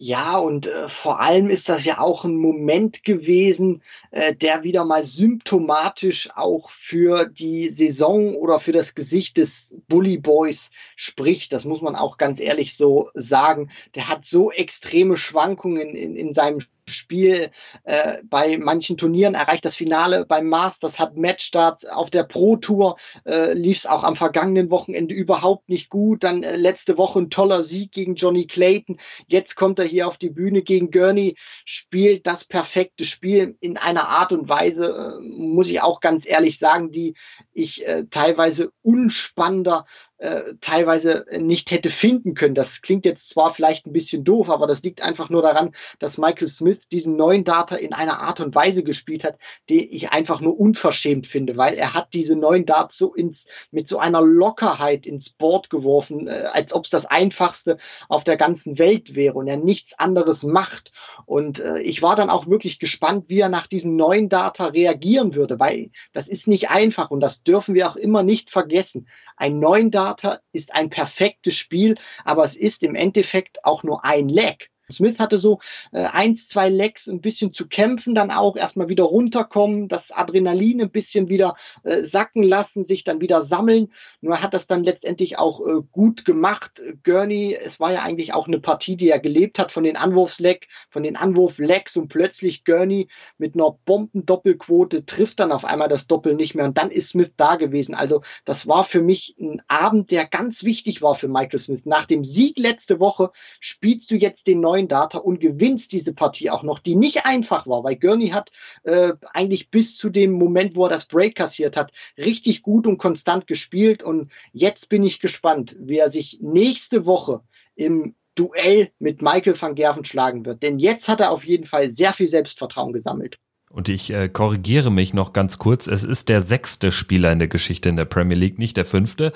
Ja, 0.01 0.37
und 0.37 0.65
äh, 0.65 0.87
vor 0.87 1.19
allem 1.19 1.49
ist 1.49 1.67
das 1.67 1.83
ja 1.83 1.99
auch 1.99 2.23
ein 2.23 2.37
Moment 2.37 3.03
gewesen, 3.03 3.81
äh, 4.11 4.33
der 4.33 4.63
wieder 4.63 4.85
mal 4.85 5.03
symptomatisch 5.03 6.29
auch 6.35 6.69
für 6.69 7.25
die 7.25 7.67
Saison 7.67 8.33
oder 8.35 8.61
für 8.61 8.71
das 8.71 8.95
Gesicht 8.95 9.35
des 9.35 9.75
Bully 9.89 10.17
Boys 10.17 10.71
spricht. 10.95 11.51
Das 11.51 11.65
muss 11.65 11.81
man 11.81 11.97
auch 11.97 12.17
ganz 12.17 12.39
ehrlich 12.39 12.77
so 12.77 13.09
sagen. 13.13 13.71
Der 13.93 14.07
hat 14.07 14.23
so 14.23 14.51
extreme 14.51 15.17
Schwankungen 15.17 15.89
in, 15.89 16.15
in 16.15 16.33
seinem 16.33 16.61
Spiel 16.89 17.51
äh, 17.83 18.17
bei 18.23 18.57
manchen 18.57 18.97
Turnieren 18.97 19.35
erreicht 19.35 19.65
das 19.65 19.75
Finale 19.75 20.25
beim 20.25 20.47
Masters, 20.47 20.99
hat 20.99 21.17
Matchstarts 21.17 21.85
auf 21.85 22.09
der 22.09 22.23
Pro 22.23 22.57
Tour, 22.57 22.97
äh, 23.25 23.53
lief 23.53 23.77
es 23.77 23.85
auch 23.85 24.03
am 24.03 24.15
vergangenen 24.15 24.71
Wochenende 24.71 25.13
überhaupt 25.15 25.69
nicht 25.69 25.89
gut. 25.89 26.23
Dann 26.23 26.43
äh, 26.43 26.55
letzte 26.55 26.97
Woche 26.97 27.19
ein 27.19 27.29
toller 27.29 27.63
Sieg 27.63 27.91
gegen 27.91 28.15
Johnny 28.15 28.47
Clayton. 28.47 28.99
Jetzt 29.27 29.55
kommt 29.55 29.79
er 29.79 29.85
hier 29.85 30.07
auf 30.07 30.17
die 30.17 30.29
Bühne 30.29 30.61
gegen 30.61 30.91
Gurney, 30.91 31.35
spielt 31.65 32.27
das 32.27 32.45
perfekte 32.45 33.05
Spiel 33.05 33.55
in 33.59 33.77
einer 33.77 34.09
Art 34.09 34.31
und 34.31 34.49
Weise, 34.49 35.19
äh, 35.19 35.21
muss 35.21 35.69
ich 35.69 35.81
auch 35.81 35.99
ganz 35.99 36.27
ehrlich 36.27 36.57
sagen, 36.57 36.91
die 36.91 37.15
ich 37.53 37.87
äh, 37.87 38.05
teilweise 38.09 38.71
unspannender 38.81 39.85
äh, 40.19 40.53
teilweise 40.59 41.25
nicht 41.39 41.71
hätte 41.71 41.89
finden 41.89 42.33
können. 42.33 42.55
Das 42.55 42.81
klingt 42.81 43.05
jetzt 43.05 43.29
zwar 43.29 43.53
vielleicht 43.53 43.87
ein 43.87 43.93
bisschen 43.93 44.23
doof, 44.23 44.49
aber 44.49 44.67
das 44.67 44.83
liegt 44.83 45.01
einfach 45.01 45.29
nur 45.29 45.41
daran, 45.41 45.71
dass 45.97 46.17
Michael 46.17 46.49
Smith 46.49 46.89
diesen 46.89 47.15
neuen 47.15 47.45
Data 47.45 47.75
in 47.75 47.93
einer 47.93 48.19
Art 48.19 48.41
und 48.41 48.53
Weise 48.53 48.83
gespielt 48.83 49.23
hat, 49.23 49.37
die 49.69 49.95
ich 49.95 50.11
einfach 50.11 50.41
nur 50.41 50.59
unverschämt 50.59 51.25
finde, 51.25 51.55
weil 51.55 51.75
er 51.75 51.93
hat 51.93 52.13
diese 52.13 52.35
neuen 52.35 52.65
Darts 52.65 52.97
so 52.97 53.13
ins, 53.13 53.45
mit 53.71 53.87
so 53.87 53.97
einer 53.97 54.21
Lockerheit 54.21 55.05
ins 55.05 55.29
Board 55.29 55.69
geworfen, 55.69 56.27
äh, 56.27 56.49
als 56.51 56.73
ob 56.73 56.83
es 56.83 56.89
das 56.89 57.05
einfachste 57.05 57.77
auf 58.09 58.25
der 58.25 58.35
ganzen 58.35 58.77
Welt 58.77 59.15
wäre 59.15 59.35
und 59.35 59.47
er 59.47 59.57
nichts 59.57 59.97
anderes 59.97 60.43
macht. 60.43 60.91
Und 61.25 61.59
äh, 61.59 61.79
ich 61.79 62.01
war 62.01 62.17
dann 62.17 62.29
auch 62.29 62.47
wirklich 62.47 62.79
gespannt, 62.79 63.25
wie 63.29 63.39
er 63.39 63.49
nach 63.49 63.67
diesem 63.67 63.95
neuen 63.95 64.27
Data 64.27 64.65
reagieren 64.65 65.33
würde, 65.33 65.59
weil 65.59 65.91
das 66.11 66.27
ist 66.27 66.47
nicht 66.47 66.69
einfach 66.69 67.09
und 67.09 67.21
das 67.21 67.43
dürfen 67.43 67.73
wir 67.73 67.89
auch 67.89 67.95
immer 67.95 68.23
nicht 68.23 68.49
vergessen. 68.49 69.07
Ein 69.37 69.59
neuen 69.59 69.91
Data 69.91 70.08
Starter 70.09 70.41
ist 70.53 70.73
ein 70.73 70.89
perfektes 70.89 71.55
Spiel, 71.55 71.95
aber 72.25 72.43
es 72.43 72.55
ist 72.55 72.81
im 72.81 72.95
Endeffekt 72.95 73.63
auch 73.63 73.83
nur 73.83 74.03
ein 74.05 74.27
Leg. 74.27 74.71
Smith 74.91 75.19
hatte 75.19 75.39
so 75.39 75.59
äh, 75.91 76.03
eins, 76.03 76.47
zwei 76.47 76.69
Lecks 76.69 77.07
ein 77.07 77.21
bisschen 77.21 77.53
zu 77.53 77.67
kämpfen, 77.67 78.15
dann 78.15 78.31
auch 78.31 78.55
erstmal 78.55 78.89
wieder 78.89 79.03
runterkommen, 79.03 79.87
das 79.87 80.11
Adrenalin 80.11 80.81
ein 80.81 80.91
bisschen 80.91 81.29
wieder 81.29 81.55
äh, 81.83 82.03
sacken 82.03 82.43
lassen, 82.43 82.83
sich 82.83 83.03
dann 83.03 83.21
wieder 83.21 83.41
sammeln. 83.41 83.91
Nur 84.21 84.41
hat 84.41 84.53
das 84.53 84.67
dann 84.67 84.83
letztendlich 84.83 85.37
auch 85.37 85.65
äh, 85.65 85.81
gut 85.91 86.25
gemacht. 86.25 86.81
Gurney, 87.03 87.55
es 87.55 87.79
war 87.79 87.91
ja 87.91 88.01
eigentlich 88.01 88.33
auch 88.33 88.47
eine 88.47 88.59
Partie, 88.59 88.95
die 88.95 89.09
er 89.09 89.19
gelebt 89.19 89.59
hat 89.59 89.71
von 89.71 89.83
den 89.83 89.97
Anwurfsleck, 89.97 90.67
von 90.89 91.03
den 91.03 91.15
Anwurflecks 91.15 91.97
und 91.97 92.07
plötzlich 92.07 92.65
Gurney 92.65 93.09
mit 93.37 93.55
einer 93.55 93.77
Bombendoppelquote 93.85 95.05
trifft 95.05 95.39
dann 95.39 95.51
auf 95.51 95.65
einmal 95.65 95.87
das 95.87 96.07
Doppel 96.07 96.35
nicht 96.35 96.55
mehr 96.55 96.65
und 96.65 96.77
dann 96.77 96.91
ist 96.91 97.09
Smith 97.09 97.31
da 97.37 97.55
gewesen. 97.55 97.95
Also 97.95 98.21
das 98.45 98.67
war 98.67 98.83
für 98.83 99.01
mich 99.01 99.35
ein 99.39 99.61
Abend, 99.67 100.11
der 100.11 100.25
ganz 100.25 100.63
wichtig 100.63 101.01
war 101.01 101.15
für 101.15 101.27
Michael 101.27 101.59
Smith. 101.59 101.85
Nach 101.85 102.05
dem 102.05 102.23
Sieg 102.23 102.57
letzte 102.57 102.99
Woche 102.99 103.31
spielst 103.59 104.11
du 104.11 104.15
jetzt 104.15 104.47
den 104.47 104.59
neuen 104.59 104.78
Data 104.87 105.17
und 105.17 105.39
gewinnst 105.39 105.91
diese 105.91 106.13
Partie 106.13 106.49
auch 106.49 106.63
noch, 106.63 106.79
die 106.79 106.95
nicht 106.95 107.25
einfach 107.25 107.67
war, 107.67 107.83
weil 107.83 107.95
Gurney 107.95 108.29
hat 108.29 108.51
äh, 108.83 109.13
eigentlich 109.33 109.69
bis 109.69 109.97
zu 109.97 110.09
dem 110.09 110.31
Moment, 110.31 110.75
wo 110.75 110.85
er 110.85 110.89
das 110.89 111.05
Break 111.05 111.35
kassiert 111.35 111.75
hat, 111.75 111.91
richtig 112.17 112.61
gut 112.61 112.87
und 112.87 112.97
konstant 112.97 113.47
gespielt 113.47 114.03
und 114.03 114.31
jetzt 114.53 114.89
bin 114.89 115.03
ich 115.03 115.19
gespannt, 115.19 115.75
wie 115.79 115.97
er 115.97 116.09
sich 116.09 116.39
nächste 116.41 117.05
Woche 117.05 117.41
im 117.75 118.15
Duell 118.35 118.91
mit 118.99 119.21
Michael 119.21 119.59
van 119.59 119.75
Gerven 119.75 120.05
schlagen 120.05 120.45
wird. 120.45 120.63
Denn 120.63 120.79
jetzt 120.79 121.09
hat 121.09 121.19
er 121.19 121.31
auf 121.31 121.43
jeden 121.43 121.65
Fall 121.65 121.89
sehr 121.89 122.13
viel 122.13 122.29
Selbstvertrauen 122.29 122.93
gesammelt. 122.93 123.37
Und 123.69 123.87
ich 123.87 124.11
äh, 124.11 124.29
korrigiere 124.29 124.91
mich 124.91 125.13
noch 125.13 125.31
ganz 125.31 125.59
kurz. 125.59 125.87
Es 125.87 126.03
ist 126.03 126.27
der 126.27 126.41
sechste 126.41 126.91
Spieler 126.91 127.31
in 127.31 127.39
der 127.39 127.47
Geschichte 127.47 127.87
in 127.89 127.97
der 127.97 128.05
Premier 128.05 128.37
League, 128.37 128.59
nicht 128.59 128.77
der 128.77 128.85
fünfte 128.85 129.31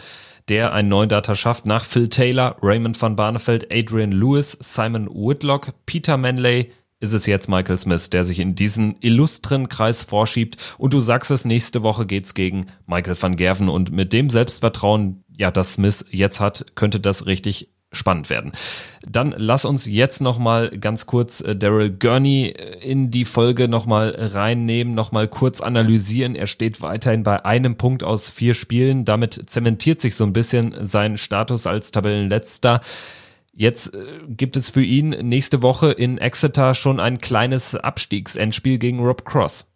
der 0.50 0.74
einen 0.74 0.90
neuen 0.90 1.10
Data 1.10 1.36
schafft 1.36 1.66
nach 1.66 1.86
Phil 1.86 2.10
Taylor, 2.10 2.58
Raymond 2.62 3.02
van 3.02 3.16
Barneveld, 3.16 3.72
Adrian 3.72 4.12
Lewis, 4.12 4.58
Simon 4.60 5.08
Whitlock, 5.08 5.70
Peter 5.86 6.18
Manley, 6.18 6.72
ist 7.00 7.14
es 7.14 7.26
jetzt 7.26 7.50
Michael 7.50 7.78
Smith, 7.78 8.10
der 8.10 8.24
sich 8.24 8.40
in 8.40 8.56
diesen 8.56 8.96
illustren 9.02 9.68
Kreis 9.68 10.04
vorschiebt. 10.04 10.76
Und 10.78 10.94
du 10.94 11.02
sagst 11.02 11.32
es, 11.32 11.44
nächste 11.44 11.84
Woche 11.84 12.06
geht's 12.06 12.34
gegen 12.34 12.68
Michael 12.88 13.22
van 13.22 13.36
Gerven. 13.36 13.68
Und 13.68 13.92
mit 13.92 14.14
dem 14.14 14.30
Selbstvertrauen, 14.30 15.24
ja, 15.36 15.52
das 15.52 15.74
Smith 15.74 16.06
jetzt 16.12 16.40
hat, 16.40 16.66
könnte 16.76 17.02
das 17.02 17.26
richtig 17.26 17.70
spannend 17.94 18.30
werden. 18.30 18.52
Dann 19.08 19.34
lass 19.38 19.66
uns 19.66 19.86
jetzt 19.86 20.22
nochmal 20.22 20.70
ganz 20.78 21.06
kurz 21.06 21.42
äh, 21.42 21.56
Daryl 21.56 21.92
Gurney 21.92 22.48
äh, 22.48 22.80
in 22.80 23.12
die 23.12 23.26
Folge 23.26 23.68
nochmal 23.68 24.16
reinnehmen, 24.18 24.94
nochmal 24.94 25.28
kurz 25.28 25.62
analysieren. 25.62 26.36
Er 26.36 26.48
steht 26.48 26.82
weiterhin 26.82 27.24
bei 27.24 27.46
einem 27.46 27.78
Punkt 27.78 28.04
aus 28.04 28.30
vier 28.30 28.54
Spielen. 28.54 29.06
Damit 29.06 29.50
zementiert 29.50 30.02
sich 30.02 30.16
so 30.16 30.24
ein 30.24 30.34
bisschen 30.34 30.76
sein 30.82 31.18
Status 31.18 31.68
als 31.68 31.92
Tabellenletzter. 31.92 32.82
Jetzt 33.56 33.94
äh, 33.94 34.20
gibt 34.28 34.58
es 34.58 34.72
für 34.72 34.84
ihn 34.84 35.10
nächste 35.10 35.62
Woche 35.62 35.92
in 35.92 36.18
Exeter 36.18 36.74
schon 36.74 37.00
ein 37.00 37.20
kleines 37.20 37.76
Abstiegsendspiel 37.76 38.80
gegen 38.80 39.00
Rob 39.00 39.26
Cross. 39.26 39.68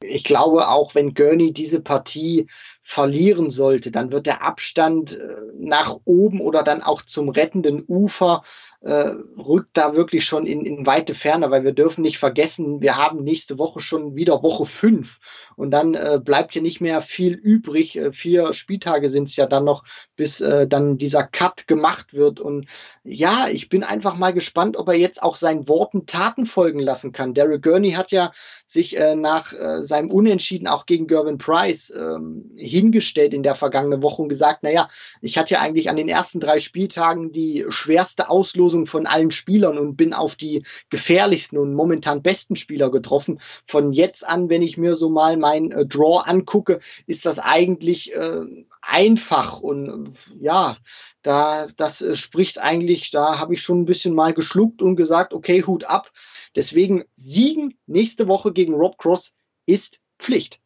Ich 0.00 0.24
glaube 0.24 0.68
auch, 0.68 0.94
wenn 0.94 1.14
Gurney 1.14 1.52
diese 1.52 1.80
Partie 1.80 2.46
verlieren 2.88 3.50
sollte, 3.50 3.90
dann 3.90 4.12
wird 4.12 4.26
der 4.26 4.42
Abstand 4.42 5.18
äh, 5.18 5.34
nach 5.58 5.96
oben 6.04 6.40
oder 6.40 6.62
dann 6.62 6.84
auch 6.84 7.02
zum 7.02 7.28
rettenden 7.28 7.84
Ufer 7.88 8.44
äh, 8.80 9.10
rückt 9.36 9.76
da 9.76 9.96
wirklich 9.96 10.24
schon 10.24 10.46
in, 10.46 10.64
in 10.64 10.86
weite 10.86 11.16
Ferne, 11.16 11.50
weil 11.50 11.64
wir 11.64 11.72
dürfen 11.72 12.02
nicht 12.02 12.18
vergessen, 12.18 12.80
wir 12.80 12.96
haben 12.96 13.24
nächste 13.24 13.58
Woche 13.58 13.80
schon 13.80 14.14
wieder 14.14 14.44
Woche 14.44 14.66
fünf 14.66 15.18
und 15.56 15.70
dann 15.70 15.94
äh, 15.94 16.20
bleibt 16.22 16.52
hier 16.52 16.62
nicht 16.62 16.80
mehr 16.80 17.00
viel 17.00 17.34
übrig. 17.34 17.96
Äh, 17.96 18.12
vier 18.12 18.52
Spieltage 18.52 19.10
sind 19.10 19.28
es 19.28 19.36
ja 19.36 19.46
dann 19.46 19.64
noch, 19.64 19.84
bis 20.14 20.40
äh, 20.40 20.66
dann 20.68 20.98
dieser 20.98 21.24
Cut 21.24 21.66
gemacht 21.66 22.14
wird. 22.14 22.38
Und 22.40 22.66
ja, 23.02 23.48
ich 23.50 23.68
bin 23.68 23.82
einfach 23.82 24.16
mal 24.16 24.32
gespannt, 24.32 24.76
ob 24.76 24.88
er 24.88 24.94
jetzt 24.94 25.22
auch 25.22 25.36
seinen 25.36 25.66
Worten 25.66 26.06
Taten 26.06 26.46
folgen 26.46 26.78
lassen 26.78 27.12
kann. 27.12 27.34
Derek 27.34 27.62
Gurney 27.62 27.92
hat 27.92 28.10
ja 28.12 28.32
sich 28.66 28.96
äh, 28.98 29.16
nach 29.16 29.52
äh, 29.52 29.82
seinem 29.82 30.10
Unentschieden 30.10 30.66
auch 30.66 30.86
gegen 30.86 31.06
Gervin 31.06 31.38
Price 31.38 31.90
ähm, 31.90 32.50
hingestellt 32.56 33.32
in 33.32 33.42
der 33.42 33.54
vergangenen 33.54 34.02
Woche 34.02 34.22
und 34.22 34.28
gesagt, 34.28 34.62
naja, 34.62 34.88
ich 35.22 35.38
hatte 35.38 35.54
ja 35.54 35.60
eigentlich 35.60 35.88
an 35.88 35.96
den 35.96 36.08
ersten 36.08 36.40
drei 36.40 36.60
Spieltagen 36.60 37.32
die 37.32 37.64
schwerste 37.68 38.28
Auslosung 38.28 38.86
von 38.86 39.06
allen 39.06 39.30
Spielern 39.30 39.78
und 39.78 39.96
bin 39.96 40.12
auf 40.12 40.36
die 40.36 40.64
gefährlichsten 40.90 41.58
und 41.58 41.74
momentan 41.74 42.22
besten 42.22 42.56
Spieler 42.56 42.90
getroffen. 42.90 43.40
Von 43.66 43.92
jetzt 43.92 44.26
an, 44.26 44.50
wenn 44.50 44.62
ich 44.62 44.76
mir 44.76 44.96
so 44.96 45.08
mal 45.08 45.36
mein 45.46 45.70
äh, 45.70 45.86
Draw 45.86 46.22
angucke, 46.24 46.80
ist 47.06 47.24
das 47.24 47.38
eigentlich 47.38 48.14
äh, 48.14 48.40
einfach 48.82 49.60
und 49.60 50.14
ja, 50.40 50.76
da 51.22 51.66
das 51.76 52.02
äh, 52.02 52.16
spricht 52.16 52.60
eigentlich, 52.60 53.10
da 53.10 53.38
habe 53.38 53.54
ich 53.54 53.62
schon 53.62 53.82
ein 53.82 53.86
bisschen 53.86 54.14
mal 54.14 54.34
geschluckt 54.34 54.82
und 54.82 54.96
gesagt, 54.96 55.32
okay, 55.32 55.62
Hut 55.62 55.84
ab. 55.84 56.10
Deswegen 56.56 57.04
Siegen 57.14 57.78
nächste 57.86 58.26
Woche 58.26 58.52
gegen 58.52 58.74
Rob 58.74 58.98
Cross 58.98 59.34
ist 59.66 60.00
Pflicht. 60.18 60.60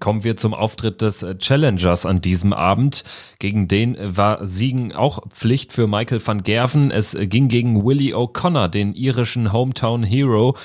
Kommen 0.00 0.24
wir 0.24 0.36
zum 0.36 0.54
Auftritt 0.54 1.02
des 1.02 1.22
äh, 1.22 1.38
Challengers 1.38 2.04
an 2.04 2.20
diesem 2.20 2.52
Abend. 2.52 3.04
Gegen 3.38 3.68
den 3.68 3.96
war 4.00 4.44
Siegen 4.44 4.92
auch 4.92 5.28
Pflicht 5.28 5.72
für 5.72 5.86
Michael 5.86 6.26
van 6.26 6.42
Gerven. 6.42 6.90
Es 6.90 7.16
ging 7.16 7.46
gegen 7.46 7.84
Willie 7.84 8.16
O'Connor, 8.16 8.68
den 8.68 8.94
irischen 8.94 9.52
Hometown 9.52 10.02
Hero. 10.02 10.56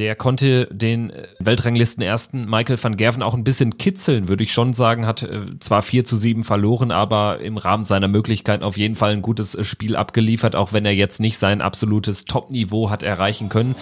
Der 0.00 0.16
konnte 0.16 0.66
den 0.72 1.10
äh, 1.10 1.26
Weltranglisten 1.40 2.02
ersten 2.02 2.48
Michael 2.48 2.82
van 2.82 2.96
Gerven 2.96 3.22
auch 3.22 3.34
ein 3.34 3.44
bisschen 3.44 3.76
kitzeln, 3.76 4.28
würde 4.28 4.42
ich 4.42 4.52
schon 4.54 4.72
sagen. 4.72 5.04
Hat 5.04 5.22
äh, 5.22 5.58
zwar 5.60 5.82
4 5.82 6.06
zu 6.06 6.16
7 6.16 6.42
verloren, 6.42 6.90
aber 6.90 7.40
im 7.40 7.58
Rahmen 7.58 7.84
seiner 7.84 8.08
Möglichkeiten 8.08 8.64
auf 8.64 8.78
jeden 8.78 8.94
Fall 8.94 9.12
ein 9.12 9.20
gutes 9.20 9.54
äh, 9.54 9.62
Spiel 9.62 9.96
abgeliefert, 9.96 10.56
auch 10.56 10.72
wenn 10.72 10.86
er 10.86 10.94
jetzt 10.94 11.20
nicht 11.20 11.36
sein 11.36 11.60
absolutes 11.60 12.24
Top-Niveau 12.24 12.88
hat 12.88 13.02
erreichen 13.02 13.50
können. 13.50 13.74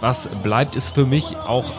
Was 0.00 0.28
bleibt, 0.42 0.74
ist 0.74 0.90
für 0.90 1.06
mich 1.06 1.36
auch 1.36 1.72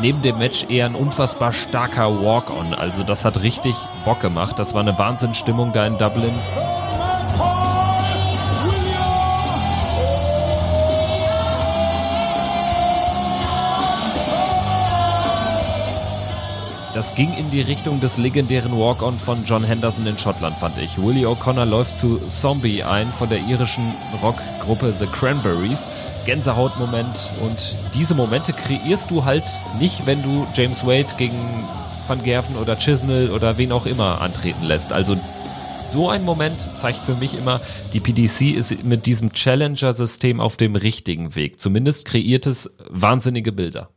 neben 0.00 0.22
dem 0.22 0.38
Match 0.38 0.64
eher 0.70 0.86
ein 0.86 0.94
unfassbar 0.94 1.52
starker 1.52 2.24
Walk-on. 2.24 2.72
Also 2.72 3.02
das 3.02 3.26
hat 3.26 3.42
richtig 3.42 3.76
Bock 4.06 4.20
gemacht. 4.20 4.58
Das 4.58 4.72
war 4.72 4.80
eine 4.80 4.98
Wahnsinnsstimmung 4.98 5.74
da 5.74 5.86
in 5.86 5.98
Dublin. 5.98 6.32
Das 16.96 17.14
ging 17.14 17.34
in 17.34 17.50
die 17.50 17.60
Richtung 17.60 18.00
des 18.00 18.16
legendären 18.16 18.72
Walk-On 18.72 19.18
von 19.18 19.44
John 19.44 19.62
Henderson 19.62 20.06
in 20.06 20.16
Schottland, 20.16 20.56
fand 20.56 20.78
ich. 20.78 20.96
Willie 20.96 21.26
O'Connor 21.26 21.66
läuft 21.66 21.98
zu 21.98 22.18
Zombie 22.26 22.82
ein 22.82 23.12
von 23.12 23.28
der 23.28 23.38
irischen 23.40 23.94
Rockgruppe 24.22 24.94
The 24.94 25.04
Cranberries. 25.04 25.86
Gänsehautmoment 26.24 27.32
und 27.42 27.76
diese 27.92 28.14
Momente 28.14 28.54
kreierst 28.54 29.10
du 29.10 29.26
halt 29.26 29.46
nicht, 29.78 30.06
wenn 30.06 30.22
du 30.22 30.46
James 30.54 30.86
Wade 30.86 31.14
gegen 31.18 31.68
Van 32.08 32.22
Gerven 32.22 32.56
oder 32.56 32.76
Chisnell 32.76 33.30
oder 33.30 33.58
wen 33.58 33.72
auch 33.72 33.84
immer 33.84 34.22
antreten 34.22 34.64
lässt. 34.64 34.94
Also 34.94 35.18
so 35.88 36.08
ein 36.08 36.24
Moment 36.24 36.66
zeigt 36.78 37.04
für 37.04 37.14
mich 37.16 37.36
immer, 37.36 37.60
die 37.92 38.00
PDC 38.00 38.56
ist 38.56 38.84
mit 38.84 39.04
diesem 39.04 39.34
Challenger-System 39.34 40.40
auf 40.40 40.56
dem 40.56 40.76
richtigen 40.76 41.34
Weg. 41.34 41.60
Zumindest 41.60 42.06
kreiert 42.06 42.46
es 42.46 42.74
wahnsinnige 42.88 43.52
Bilder. 43.52 43.88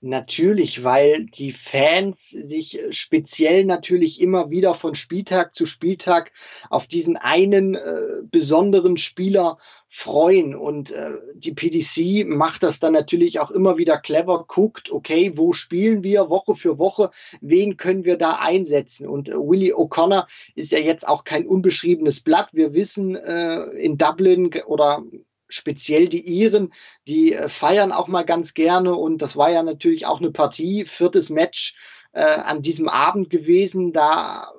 Natürlich, 0.00 0.84
weil 0.84 1.26
die 1.26 1.50
Fans 1.50 2.28
sich 2.30 2.78
speziell 2.90 3.64
natürlich 3.64 4.20
immer 4.20 4.48
wieder 4.48 4.74
von 4.74 4.94
Spieltag 4.94 5.56
zu 5.56 5.66
Spieltag 5.66 6.30
auf 6.70 6.86
diesen 6.86 7.16
einen 7.16 7.74
äh, 7.74 8.22
besonderen 8.22 8.96
Spieler 8.96 9.58
freuen. 9.88 10.54
Und 10.54 10.92
äh, 10.92 11.18
die 11.34 11.52
PDC 11.52 12.28
macht 12.28 12.62
das 12.62 12.78
dann 12.78 12.92
natürlich 12.92 13.40
auch 13.40 13.50
immer 13.50 13.76
wieder 13.76 13.98
clever, 13.98 14.44
guckt, 14.46 14.92
okay, 14.92 15.32
wo 15.34 15.52
spielen 15.52 16.04
wir 16.04 16.30
Woche 16.30 16.54
für 16.54 16.78
Woche, 16.78 17.10
wen 17.40 17.76
können 17.76 18.04
wir 18.04 18.16
da 18.16 18.38
einsetzen? 18.40 19.08
Und 19.08 19.28
äh, 19.28 19.32
Willie 19.32 19.74
O'Connor 19.74 20.28
ist 20.54 20.70
ja 20.70 20.78
jetzt 20.78 21.08
auch 21.08 21.24
kein 21.24 21.44
unbeschriebenes 21.44 22.20
Blatt. 22.20 22.50
Wir 22.52 22.72
wissen 22.72 23.16
äh, 23.16 23.64
in 23.70 23.98
Dublin 23.98 24.52
oder 24.66 25.02
speziell 25.48 26.08
die 26.08 26.20
Iren, 26.20 26.72
die 27.06 27.34
äh, 27.34 27.48
feiern 27.48 27.92
auch 27.92 28.08
mal 28.08 28.24
ganz 28.24 28.54
gerne 28.54 28.94
und 28.94 29.22
das 29.22 29.36
war 29.36 29.50
ja 29.50 29.62
natürlich 29.62 30.06
auch 30.06 30.20
eine 30.20 30.30
Partie, 30.30 30.84
viertes 30.84 31.30
Match 31.30 31.74
äh, 32.12 32.22
an 32.22 32.62
diesem 32.62 32.88
Abend 32.88 33.30
gewesen. 33.30 33.92
Da 33.92 34.52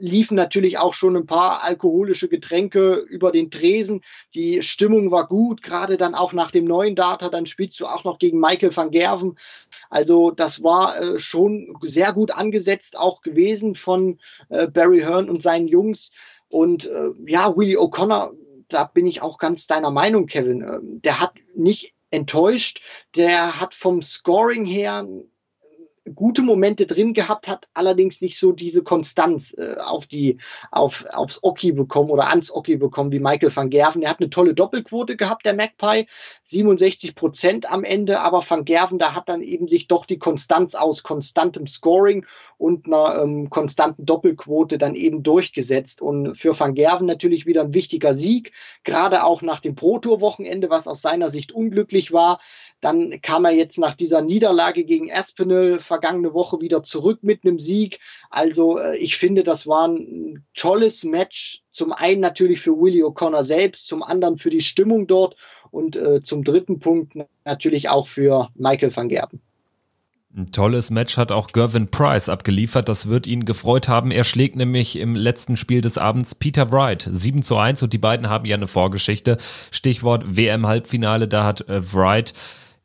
liefen 0.00 0.36
natürlich 0.36 0.78
auch 0.78 0.94
schon 0.94 1.16
ein 1.16 1.26
paar 1.26 1.62
alkoholische 1.64 2.28
Getränke 2.28 2.94
über 2.94 3.32
den 3.32 3.50
Tresen. 3.50 4.02
Die 4.34 4.62
Stimmung 4.62 5.10
war 5.10 5.26
gut, 5.26 5.62
gerade 5.62 5.96
dann 5.96 6.14
auch 6.14 6.32
nach 6.32 6.50
dem 6.50 6.64
neuen 6.64 6.94
Data. 6.94 7.28
Dann 7.28 7.46
spielst 7.46 7.78
du 7.80 7.86
auch 7.86 8.04
noch 8.04 8.18
gegen 8.18 8.38
Michael 8.38 8.74
van 8.74 8.90
Gerven. 8.90 9.36
Also 9.90 10.30
das 10.30 10.62
war 10.62 11.00
äh, 11.00 11.18
schon 11.18 11.76
sehr 11.82 12.12
gut 12.12 12.30
angesetzt 12.30 12.98
auch 12.98 13.22
gewesen 13.22 13.74
von 13.74 14.18
äh, 14.48 14.68
Barry 14.68 15.00
Hearn 15.00 15.28
und 15.28 15.42
seinen 15.42 15.68
Jungs. 15.68 16.12
Und 16.48 16.86
äh, 16.86 17.10
ja, 17.26 17.54
Willie 17.56 17.78
O'Connor 17.78 18.32
da 18.68 18.84
bin 18.84 19.06
ich 19.06 19.22
auch 19.22 19.38
ganz 19.38 19.66
deiner 19.66 19.90
Meinung, 19.90 20.26
Kevin. 20.26 20.62
Ähm, 20.62 21.00
der 21.02 21.20
hat 21.20 21.34
nicht 21.54 21.94
enttäuscht, 22.10 22.80
der 23.16 23.60
hat 23.60 23.74
vom 23.74 24.02
Scoring 24.02 24.64
her 24.64 25.06
gute 26.08 26.42
Momente 26.42 26.86
drin 26.86 27.14
gehabt, 27.14 27.48
hat 27.48 27.68
allerdings 27.74 28.20
nicht 28.20 28.38
so 28.38 28.52
diese 28.52 28.82
Konstanz 28.82 29.54
äh, 29.56 29.76
auf 29.78 30.06
die, 30.06 30.38
auf, 30.70 31.04
aufs 31.12 31.42
Oki 31.42 31.72
bekommen 31.72 32.10
oder 32.10 32.28
ans 32.28 32.50
Oki 32.50 32.76
bekommen 32.76 33.12
wie 33.12 33.20
Michael 33.20 33.54
van 33.54 33.70
Gerven. 33.70 34.00
Der 34.00 34.10
hat 34.10 34.20
eine 34.20 34.30
tolle 34.30 34.54
Doppelquote 34.54 35.16
gehabt, 35.16 35.46
der 35.46 35.54
Magpie, 35.54 36.06
67 36.42 37.14
Prozent 37.14 37.70
am 37.70 37.84
Ende, 37.84 38.20
aber 38.20 38.42
van 38.48 38.64
Gerven, 38.64 38.98
da 38.98 39.14
hat 39.14 39.28
dann 39.28 39.42
eben 39.42 39.68
sich 39.68 39.88
doch 39.88 40.06
die 40.06 40.18
Konstanz 40.18 40.74
aus 40.74 41.02
konstantem 41.02 41.66
Scoring 41.66 42.26
und 42.58 42.86
einer 42.86 43.22
ähm, 43.22 43.50
konstanten 43.50 44.04
Doppelquote 44.04 44.78
dann 44.78 44.94
eben 44.94 45.22
durchgesetzt. 45.22 46.02
Und 46.02 46.36
für 46.36 46.58
Van 46.58 46.74
Gerven 46.74 47.06
natürlich 47.06 47.46
wieder 47.46 47.62
ein 47.62 47.72
wichtiger 47.72 48.14
Sieg, 48.14 48.52
gerade 48.84 49.24
auch 49.24 49.42
nach 49.42 49.60
dem 49.60 49.76
Pro-Tour-Wochenende, 49.76 50.68
was 50.68 50.88
aus 50.88 51.00
seiner 51.00 51.30
Sicht 51.30 51.52
unglücklich 51.52 52.12
war. 52.12 52.40
Dann 52.80 53.20
kam 53.22 53.44
er 53.44 53.50
jetzt 53.50 53.78
nach 53.78 53.94
dieser 53.94 54.22
Niederlage 54.22 54.84
gegen 54.84 55.12
Aspinall 55.12 55.80
vergangene 55.80 56.32
Woche 56.32 56.60
wieder 56.60 56.82
zurück 56.82 57.20
mit 57.22 57.44
einem 57.44 57.58
Sieg. 57.58 57.98
Also 58.30 58.78
äh, 58.78 58.96
ich 58.98 59.16
finde, 59.16 59.42
das 59.42 59.66
war 59.66 59.88
ein 59.88 60.44
tolles 60.54 61.04
Match. 61.04 61.62
Zum 61.70 61.92
einen 61.92 62.20
natürlich 62.20 62.60
für 62.60 62.78
Willie 62.80 63.04
O'Connor 63.04 63.44
selbst, 63.44 63.88
zum 63.88 64.02
anderen 64.02 64.38
für 64.38 64.50
die 64.50 64.60
Stimmung 64.60 65.06
dort 65.06 65.36
und 65.70 65.96
äh, 65.96 66.22
zum 66.22 66.44
dritten 66.44 66.78
Punkt 66.78 67.14
natürlich 67.44 67.88
auch 67.88 68.06
für 68.06 68.48
Michael 68.54 68.94
van 68.94 69.08
Gerben. 69.08 69.40
Ein 70.36 70.52
tolles 70.52 70.90
Match 70.90 71.16
hat 71.16 71.32
auch 71.32 71.48
Gervin 71.48 71.88
Price 71.88 72.28
abgeliefert. 72.28 72.88
Das 72.88 73.08
wird 73.08 73.26
ihn 73.26 73.44
gefreut 73.44 73.88
haben. 73.88 74.10
Er 74.10 74.24
schlägt 74.24 74.56
nämlich 74.56 74.98
im 74.98 75.16
letzten 75.16 75.56
Spiel 75.56 75.80
des 75.80 75.96
Abends 75.96 76.34
Peter 76.34 76.70
Wright 76.70 77.08
7 77.10 77.42
zu 77.42 77.56
1 77.56 77.82
und 77.82 77.92
die 77.92 77.98
beiden 77.98 78.28
haben 78.28 78.44
ja 78.44 78.54
eine 78.54 78.68
Vorgeschichte. 78.68 79.38
Stichwort 79.70 80.36
WM-Halbfinale. 80.36 81.28
Da 81.28 81.44
hat 81.44 81.62
äh, 81.62 81.80
Wright 81.92 82.34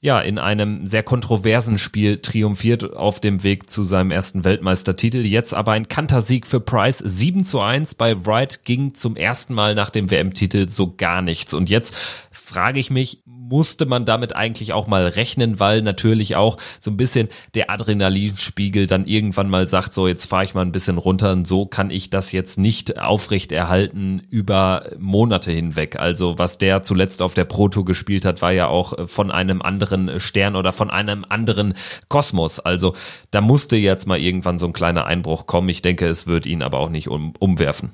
ja, 0.03 0.19
in 0.19 0.37
einem 0.37 0.85
sehr 0.85 1.01
kontroversen 1.01 1.77
Spiel 1.77 2.17
triumphiert 2.17 2.93
auf 2.93 3.21
dem 3.21 3.41
Weg 3.41 3.69
zu 3.69 3.85
seinem 3.85 4.11
ersten 4.11 4.43
Weltmeistertitel. 4.43 5.19
Jetzt 5.19 5.53
aber 5.53 5.71
ein 5.71 5.87
Kantersieg 5.87 6.45
für 6.45 6.59
Price. 6.59 6.97
7 6.97 7.45
zu 7.45 7.61
1 7.61 7.95
bei 7.95 8.25
Wright 8.25 8.63
ging 8.65 8.95
zum 8.95 9.15
ersten 9.15 9.53
Mal 9.53 9.75
nach 9.75 9.91
dem 9.91 10.11
WM-Titel 10.11 10.67
so 10.67 10.93
gar 10.93 11.21
nichts. 11.21 11.53
Und 11.53 11.69
jetzt 11.69 11.95
frage 12.31 12.81
ich 12.81 12.91
mich, 12.91 13.23
musste 13.25 13.85
man 13.85 14.03
damit 14.03 14.35
eigentlich 14.35 14.73
auch 14.73 14.87
mal 14.87 15.05
rechnen, 15.05 15.59
weil 15.59 15.81
natürlich 15.81 16.35
auch 16.35 16.57
so 16.79 16.91
ein 16.91 16.97
bisschen 16.97 17.29
der 17.53 17.69
Adrenalinspiegel 17.69 18.87
dann 18.87 19.05
irgendwann 19.05 19.49
mal 19.49 19.67
sagt, 19.67 19.93
so 19.93 20.07
jetzt 20.07 20.25
fahre 20.25 20.43
ich 20.43 20.53
mal 20.53 20.63
ein 20.63 20.71
bisschen 20.71 20.97
runter 20.97 21.31
und 21.31 21.47
so 21.47 21.65
kann 21.65 21.91
ich 21.91 22.09
das 22.09 22.31
jetzt 22.31 22.57
nicht 22.57 22.99
aufrecht 22.99 23.51
erhalten 23.51 24.23
über 24.29 24.89
Monate 24.97 25.51
hinweg. 25.51 25.99
Also 25.99 26.39
was 26.39 26.57
der 26.57 26.81
zuletzt 26.81 27.21
auf 27.21 27.35
der 27.35 27.45
Pro 27.45 27.69
Tour 27.69 27.85
gespielt 27.85 28.25
hat, 28.25 28.41
war 28.41 28.51
ja 28.51 28.67
auch 28.67 29.07
von 29.07 29.29
einem 29.29 29.61
anderen 29.61 29.92
Stern 30.19 30.55
oder 30.55 30.73
von 30.73 30.89
einem 30.89 31.25
anderen 31.27 31.73
Kosmos. 32.09 32.59
Also 32.59 32.93
da 33.31 33.41
musste 33.41 33.75
jetzt 33.75 34.07
mal 34.07 34.19
irgendwann 34.19 34.59
so 34.59 34.65
ein 34.65 34.73
kleiner 34.73 35.05
Einbruch 35.05 35.45
kommen. 35.45 35.69
Ich 35.69 35.81
denke, 35.81 36.07
es 36.07 36.27
wird 36.27 36.45
ihn 36.45 36.61
aber 36.61 36.79
auch 36.79 36.89
nicht 36.89 37.07
um, 37.07 37.33
umwerfen. 37.39 37.93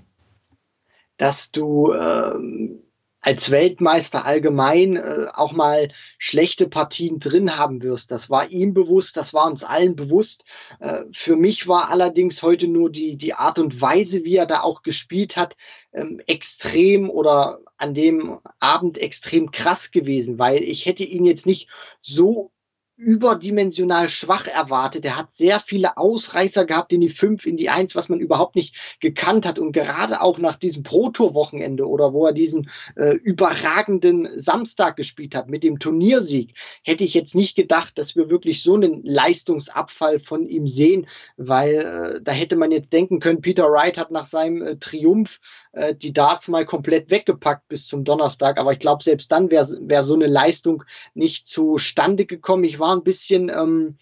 Dass 1.18 1.51
du 1.51 1.94
ähm 1.94 2.79
als 3.22 3.52
Weltmeister 3.52 4.26
allgemein 4.26 4.96
äh, 4.96 5.28
auch 5.34 5.52
mal 5.52 5.92
schlechte 6.18 6.68
Partien 6.68 7.20
drin 7.20 7.58
haben 7.58 7.82
wirst. 7.82 8.12
Das 8.12 8.30
war 8.30 8.50
ihm 8.50 8.74
bewusst, 8.74 9.18
das 9.18 9.34
war 9.34 9.46
uns 9.48 9.64
allen 9.64 9.96
bewusst. 9.96 10.46
Äh, 10.80 11.04
für 11.12 11.36
mich 11.36 11.68
war 11.68 11.90
allerdings 11.90 12.42
heute 12.44 12.68
nur 12.68 12.90
die, 12.90 13.18
die 13.18 13.34
Art 13.34 13.60
und 13.60 13.82
Weise, 13.82 14.24
wie 14.24 14.36
er 14.36 14.46
da 14.46 14.62
auch 14.62 14.84
gespielt 14.84 15.36
hat, 15.36 15.58
ähm, 15.92 16.22
extrem 16.28 17.10
oder 17.10 17.60
an 17.78 17.94
dem 17.94 18.40
Abend 18.60 18.98
extrem 18.98 19.52
krass 19.52 19.92
gewesen, 19.92 20.40
weil 20.40 20.64
ich 20.64 20.86
hätte 20.86 21.04
ihn 21.04 21.26
jetzt 21.26 21.46
nicht 21.46 21.68
so 22.00 22.52
überdimensional 23.00 24.10
schwach 24.10 24.46
erwartet. 24.46 25.06
Er 25.06 25.15
hat 25.15 25.34
sehr 25.34 25.62
viele 25.62 25.96
Ausreißer 25.96 26.65
gehabt 26.65 26.91
in 26.91 27.00
die 27.00 27.10
5, 27.10 27.46
in 27.46 27.56
die 27.56 27.70
1, 27.70 27.96
was 27.96 28.10
man 28.10 28.20
überhaupt 28.20 28.58
nicht 28.58 28.75
gekannt 29.00 29.46
hat. 29.46 29.58
Und 29.58 29.72
gerade 29.72 30.22
auch 30.22 30.38
nach 30.38 30.58
diesem 30.58 30.84
Pro-Tour-Wochenende 30.84 31.88
oder 31.88 32.12
wo 32.12 32.25
er 32.25 32.34
diesen 32.34 32.70
äh, 32.98 33.12
überragenden 33.12 34.27
Samstag 34.38 34.98
gespielt 34.98 35.34
hat 35.34 35.50
mit 35.50 35.63
dem 35.63 35.79
Turniersieg, 35.79 36.56
hätte 36.84 37.06
ich 37.06 37.13
jetzt 37.13 37.36
nicht 37.36 37.56
gedacht, 37.56 37.98
dass 37.98 38.18
wir 38.18 38.29
wirklich 38.29 38.62
so 38.63 38.75
einen 38.75 39.01
Leistungsabfall 39.06 40.20
von 40.20 40.46
ihm 40.46 40.68
sehen, 40.68 41.08
weil 41.38 41.75
äh, 41.75 42.22
da 42.22 42.34
hätte 42.34 42.58
man 42.58 42.72
jetzt 42.72 42.91
denken 42.91 43.22
können, 43.22 43.39
Peter 43.39 43.72
Wright 43.72 43.98
hat 43.98 44.12
nach 44.12 44.25
seinem 44.25 44.62
äh, 44.62 44.75
Triumph 44.75 45.39
äh, 45.72 45.96
die 45.96 46.12
Darts 46.12 46.50
mal 46.50 46.65
komplett 46.65 47.10
weggepackt 47.10 47.70
bis 47.70 47.88
zum 47.88 48.03
Donnerstag. 48.03 48.58
Aber 48.58 48.74
ich 48.74 48.79
glaube, 48.79 49.03
selbst 49.03 49.32
dann 49.32 49.50
wäre 49.50 49.70
wär 49.84 50.03
so 50.03 50.15
eine 50.15 50.27
Leistung 50.27 50.84
nicht 51.13 51.48
zustande 51.48 52.25
gekommen. 52.25 52.65
Ich 52.65 52.77
war 52.77 52.88
ein 52.96 53.03
bisschen, 53.03 53.50
ähm, 53.50 53.98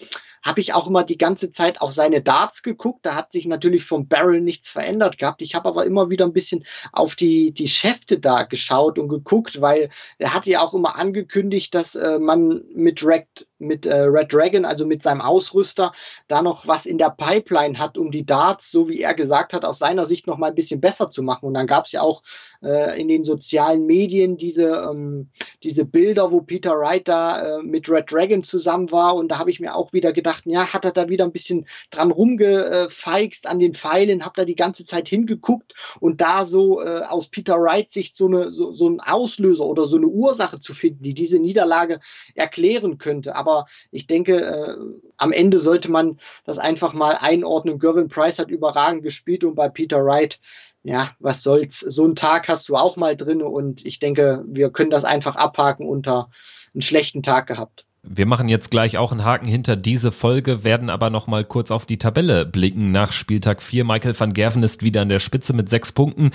habe 0.47 0.61
ich 0.61 0.73
auch 0.73 0.87
immer 0.87 1.03
die 1.03 1.17
ganze 1.17 1.51
Zeit 1.51 1.81
auf 1.81 1.91
seine 1.91 2.21
Darts 2.21 2.63
geguckt. 2.63 3.05
Da 3.05 3.15
hat 3.15 3.33
sich 3.33 3.45
natürlich 3.45 3.83
vom 3.83 4.07
Barrel 4.07 4.39
nichts 4.39 4.69
verändert 4.69 5.17
gehabt. 5.17 5.41
Ich 5.41 5.55
habe 5.55 5.67
aber 5.67 5.85
immer 5.85 6.09
wieder 6.09 6.25
ein 6.25 6.33
bisschen 6.33 6.65
auf 6.93 7.15
die, 7.15 7.51
die 7.51 7.67
Schäfte 7.67 8.17
da 8.17 8.43
geschaut 8.43 8.97
und 8.97 9.09
geguckt, 9.09 9.59
weil 9.59 9.89
er 10.17 10.33
hatte 10.33 10.49
ja 10.49 10.61
auch 10.61 10.73
immer 10.73 10.95
angekündigt, 10.95 11.75
dass 11.75 11.95
äh, 11.95 12.17
man 12.17 12.63
mit 12.73 13.05
Red, 13.05 13.47
mit 13.59 13.85
äh, 13.85 14.03
Red 14.03 14.31
Dragon, 14.31 14.63
also 14.63 14.85
mit 14.85 15.03
seinem 15.03 15.21
Ausrüster, 15.21 15.91
da 16.27 16.41
noch 16.41 16.65
was 16.65 16.85
in 16.85 16.97
der 16.97 17.09
Pipeline 17.09 17.77
hat, 17.77 17.97
um 17.97 18.11
die 18.11 18.25
Darts, 18.25 18.71
so 18.71 18.87
wie 18.87 19.01
er 19.01 19.13
gesagt 19.13 19.51
hat, 19.51 19.65
aus 19.65 19.79
seiner 19.79 20.05
Sicht 20.05 20.27
noch 20.27 20.37
mal 20.37 20.47
ein 20.47 20.55
bisschen 20.55 20.79
besser 20.79 21.11
zu 21.11 21.23
machen. 21.23 21.47
Und 21.47 21.55
dann 21.55 21.67
gab 21.67 21.85
es 21.85 21.91
ja 21.91 22.01
auch 22.01 22.23
äh, 22.63 22.99
in 22.99 23.09
den 23.09 23.23
sozialen 23.25 23.85
Medien 23.85 24.37
diese, 24.37 24.87
ähm, 24.89 25.29
diese 25.63 25.85
Bilder, 25.85 26.31
wo 26.31 26.41
Peter 26.41 26.77
Wright 26.77 27.07
da 27.07 27.57
äh, 27.57 27.63
mit 27.63 27.89
Red 27.89 28.11
Dragon 28.11 28.43
zusammen 28.43 28.91
war. 28.91 29.15
Und 29.15 29.29
da 29.29 29.39
habe 29.39 29.51
ich 29.51 29.59
mir 29.59 29.75
auch 29.75 29.91
wieder 29.91 30.13
gedacht, 30.13 30.36
ja, 30.45 30.73
hat 30.73 30.85
er 30.85 30.91
da 30.91 31.09
wieder 31.09 31.25
ein 31.25 31.31
bisschen 31.31 31.67
dran 31.89 32.11
rumgefeixt 32.11 33.47
an 33.47 33.59
den 33.59 33.73
Pfeilen, 33.73 34.23
habe 34.23 34.33
da 34.35 34.45
die 34.45 34.55
ganze 34.55 34.85
Zeit 34.85 35.09
hingeguckt 35.09 35.73
und 35.99 36.21
da 36.21 36.45
so 36.45 36.81
äh, 36.81 37.01
aus 37.07 37.27
Peter 37.27 37.59
Wrights 37.59 37.93
Sicht 37.93 38.15
so, 38.15 38.27
eine, 38.27 38.51
so, 38.51 38.71
so 38.73 38.89
ein 38.89 38.99
Auslöser 38.99 39.65
oder 39.65 39.87
so 39.87 39.97
eine 39.97 40.07
Ursache 40.07 40.59
zu 40.59 40.73
finden, 40.73 41.03
die 41.03 41.13
diese 41.13 41.39
Niederlage 41.39 41.99
erklären 42.35 42.97
könnte. 42.97 43.35
Aber 43.35 43.65
ich 43.91 44.07
denke, 44.07 44.41
äh, 44.41 44.75
am 45.17 45.31
Ende 45.31 45.59
sollte 45.59 45.89
man 45.89 46.19
das 46.45 46.57
einfach 46.57 46.93
mal 46.93 47.17
einordnen. 47.19 47.79
Gervin 47.79 48.07
Price 48.07 48.39
hat 48.39 48.51
überragend 48.51 49.03
gespielt 49.03 49.43
und 49.43 49.55
bei 49.55 49.69
Peter 49.69 50.03
Wright 50.03 50.39
ja, 50.83 51.11
was 51.19 51.43
soll's, 51.43 51.81
so 51.81 52.05
einen 52.05 52.15
Tag 52.15 52.47
hast 52.47 52.69
du 52.69 52.75
auch 52.75 52.95
mal 52.95 53.17
drin 53.17 53.41
und 53.41 53.85
ich 53.85 53.99
denke, 53.99 54.45
wir 54.47 54.69
können 54.69 54.89
das 54.89 55.03
einfach 55.03 55.35
abhaken 55.35 55.85
unter 55.85 56.29
einen 56.73 56.81
schlechten 56.81 57.23
Tag 57.23 57.47
gehabt. 57.47 57.86
Wir 58.09 58.25
machen 58.25 58.47
jetzt 58.47 58.71
gleich 58.71 58.97
auch 58.97 59.11
einen 59.11 59.25
Haken 59.25 59.47
hinter 59.47 59.75
diese 59.75 60.13
Folge, 60.13 60.63
werden 60.63 60.89
aber 60.89 61.09
noch 61.09 61.27
mal 61.27 61.43
kurz 61.43 61.71
auf 61.71 61.85
die 61.85 61.97
Tabelle 61.97 62.45
blicken. 62.45 62.91
Nach 62.91 63.11
Spieltag 63.11 63.61
4 63.61 63.83
Michael 63.83 64.17
van 64.17 64.31
Gerven 64.33 64.63
ist 64.63 64.81
wieder 64.81 65.01
an 65.01 65.09
der 65.09 65.19
Spitze 65.19 65.51
mit 65.51 65.67
sechs 65.67 65.91
Punkten, 65.91 66.31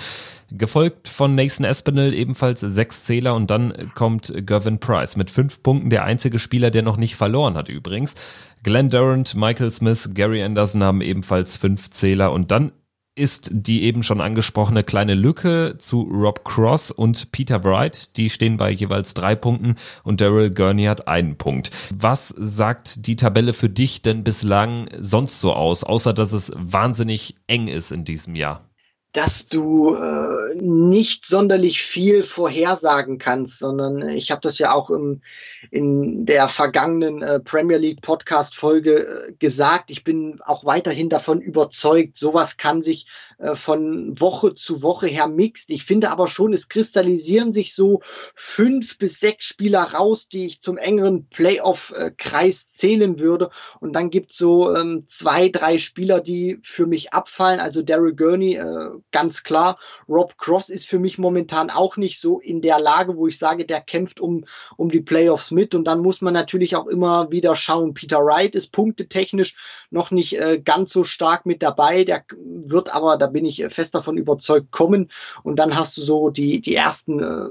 gefolgt 0.51 1.07
von 1.07 1.33
Nathan 1.33 1.65
Espinel 1.65 2.13
ebenfalls 2.13 2.61
sechs 2.61 3.05
Zähler 3.05 3.33
und 3.33 3.49
dann 3.49 3.91
kommt 3.95 4.31
Gervin 4.45 4.79
Price 4.79 5.17
mit 5.17 5.31
fünf 5.31 5.63
Punkten, 5.63 5.89
der 5.89 6.03
einzige 6.03 6.37
Spieler, 6.37 6.69
der 6.69 6.83
noch 6.83 6.97
nicht 6.97 7.15
verloren 7.15 7.55
hat 7.55 7.69
übrigens. 7.69 8.13
Glenn 8.61 8.89
Durant, 8.89 9.33
Michael 9.35 9.71
Smith, 9.71 10.11
Gary 10.13 10.43
Anderson 10.43 10.83
haben 10.83 11.01
ebenfalls 11.01 11.57
fünf 11.57 11.89
Zähler 11.89 12.31
und 12.31 12.51
dann 12.51 12.71
ist 13.15 13.51
die 13.53 13.83
eben 13.83 14.01
schon 14.01 14.21
angesprochene 14.21 14.83
kleine 14.83 15.13
Lücke 15.13 15.75
zu 15.77 16.01
Rob 16.01 16.43
Cross 16.43 16.91
und 16.91 17.31
Peter 17.31 17.63
Wright. 17.63 18.17
Die 18.17 18.29
stehen 18.29 18.57
bei 18.57 18.71
jeweils 18.71 19.13
drei 19.13 19.35
Punkten 19.35 19.75
und 20.03 20.19
Daryl 20.19 20.49
Gurney 20.49 20.85
hat 20.85 21.07
einen 21.07 21.37
Punkt. 21.37 21.71
Was 21.93 22.29
sagt 22.29 23.05
die 23.05 23.15
Tabelle 23.15 23.53
für 23.53 23.69
dich 23.69 24.01
denn 24.01 24.23
bislang 24.23 24.89
sonst 24.99 25.39
so 25.39 25.53
aus, 25.53 25.83
außer 25.83 26.13
dass 26.13 26.33
es 26.33 26.51
wahnsinnig 26.55 27.35
eng 27.47 27.67
ist 27.67 27.91
in 27.91 28.03
diesem 28.03 28.35
Jahr? 28.35 28.72
Dass 29.13 29.47
du 29.47 29.93
äh, 29.93 30.55
nicht 30.55 31.23
sonderlich 31.25 31.83
viel 31.83 32.23
vorhersagen 32.23 33.19
kannst, 33.19 33.59
sondern 33.59 34.09
ich 34.09 34.31
habe 34.31 34.41
das 34.41 34.57
ja 34.57 34.73
auch 34.73 34.89
im, 34.89 35.21
in 35.69 36.25
der 36.25 36.47
vergangenen 36.47 37.21
äh, 37.21 37.39
Premier 37.39 37.77
League 37.77 38.01
Podcast 38.01 38.55
Folge 38.55 39.05
äh, 39.05 39.33
gesagt. 39.33 39.91
Ich 39.91 40.03
bin 40.03 40.39
auch 40.41 40.65
weiterhin 40.65 41.09
davon 41.09 41.41
überzeugt, 41.41 42.17
sowas 42.17 42.57
kann 42.57 42.81
sich 42.81 43.05
äh, 43.37 43.55
von 43.55 44.19
Woche 44.19 44.55
zu 44.55 44.83
Woche 44.83 45.07
her 45.07 45.27
mixt. 45.27 45.69
Ich 45.69 45.83
finde 45.83 46.11
aber 46.11 46.27
schon, 46.27 46.53
es 46.53 46.69
kristallisieren 46.69 47.53
sich 47.53 47.73
so 47.73 48.01
fünf 48.35 48.97
bis 48.97 49.19
sechs 49.19 49.45
Spieler 49.45 49.81
raus, 49.81 50.27
die 50.27 50.45
ich 50.45 50.61
zum 50.61 50.77
engeren 50.77 51.27
Playoff-Kreis 51.27 52.71
zählen 52.71 53.19
würde. 53.19 53.49
Und 53.79 53.93
dann 53.93 54.09
gibt 54.09 54.31
es 54.31 54.37
so 54.37 54.75
ähm, 54.75 55.03
zwei, 55.07 55.49
drei 55.49 55.77
Spieler, 55.77 56.19
die 56.19 56.59
für 56.61 56.85
mich 56.85 57.13
abfallen. 57.13 57.59
Also 57.59 57.81
Daryl 57.81 58.15
Gurney 58.15 58.55
äh, 58.55 58.89
ganz 59.11 59.43
klar. 59.43 59.79
Rob 60.07 60.37
Cross 60.37 60.69
ist 60.69 60.87
für 60.87 60.99
mich 60.99 61.17
momentan 61.17 61.69
auch 61.69 61.97
nicht 61.97 62.19
so 62.19 62.39
in 62.39 62.61
der 62.61 62.79
Lage, 62.79 63.17
wo 63.17 63.27
ich 63.27 63.37
sage, 63.37 63.65
der 63.65 63.81
kämpft 63.81 64.19
um, 64.19 64.45
um 64.77 64.89
die 64.89 65.01
Playoffs 65.01 65.51
mit. 65.51 65.75
Und 65.75 65.85
dann 65.85 65.99
muss 65.99 66.21
man 66.21 66.33
natürlich 66.33 66.75
auch 66.75 66.87
immer 66.87 67.31
wieder 67.31 67.55
schauen. 67.55 67.93
Peter 67.93 68.23
Wright 68.23 68.55
ist 68.55 68.71
punktetechnisch 68.71 69.55
noch 69.89 70.11
nicht 70.11 70.39
äh, 70.39 70.61
ganz 70.63 70.91
so 70.91 71.03
stark 71.03 71.45
mit 71.45 71.61
dabei. 71.61 72.03
Der 72.03 72.23
wird 72.35 72.93
aber, 72.93 73.17
da 73.23 73.27
bin 73.27 73.45
ich 73.45 73.65
fest 73.69 73.95
davon 73.95 74.17
überzeugt, 74.17 74.71
kommen. 74.71 75.11
Und 75.43 75.57
dann 75.57 75.75
hast 75.75 75.97
du 75.97 76.01
so 76.01 76.29
die, 76.29 76.61
die 76.61 76.75
ersten 76.75 77.19
äh, 77.19 77.49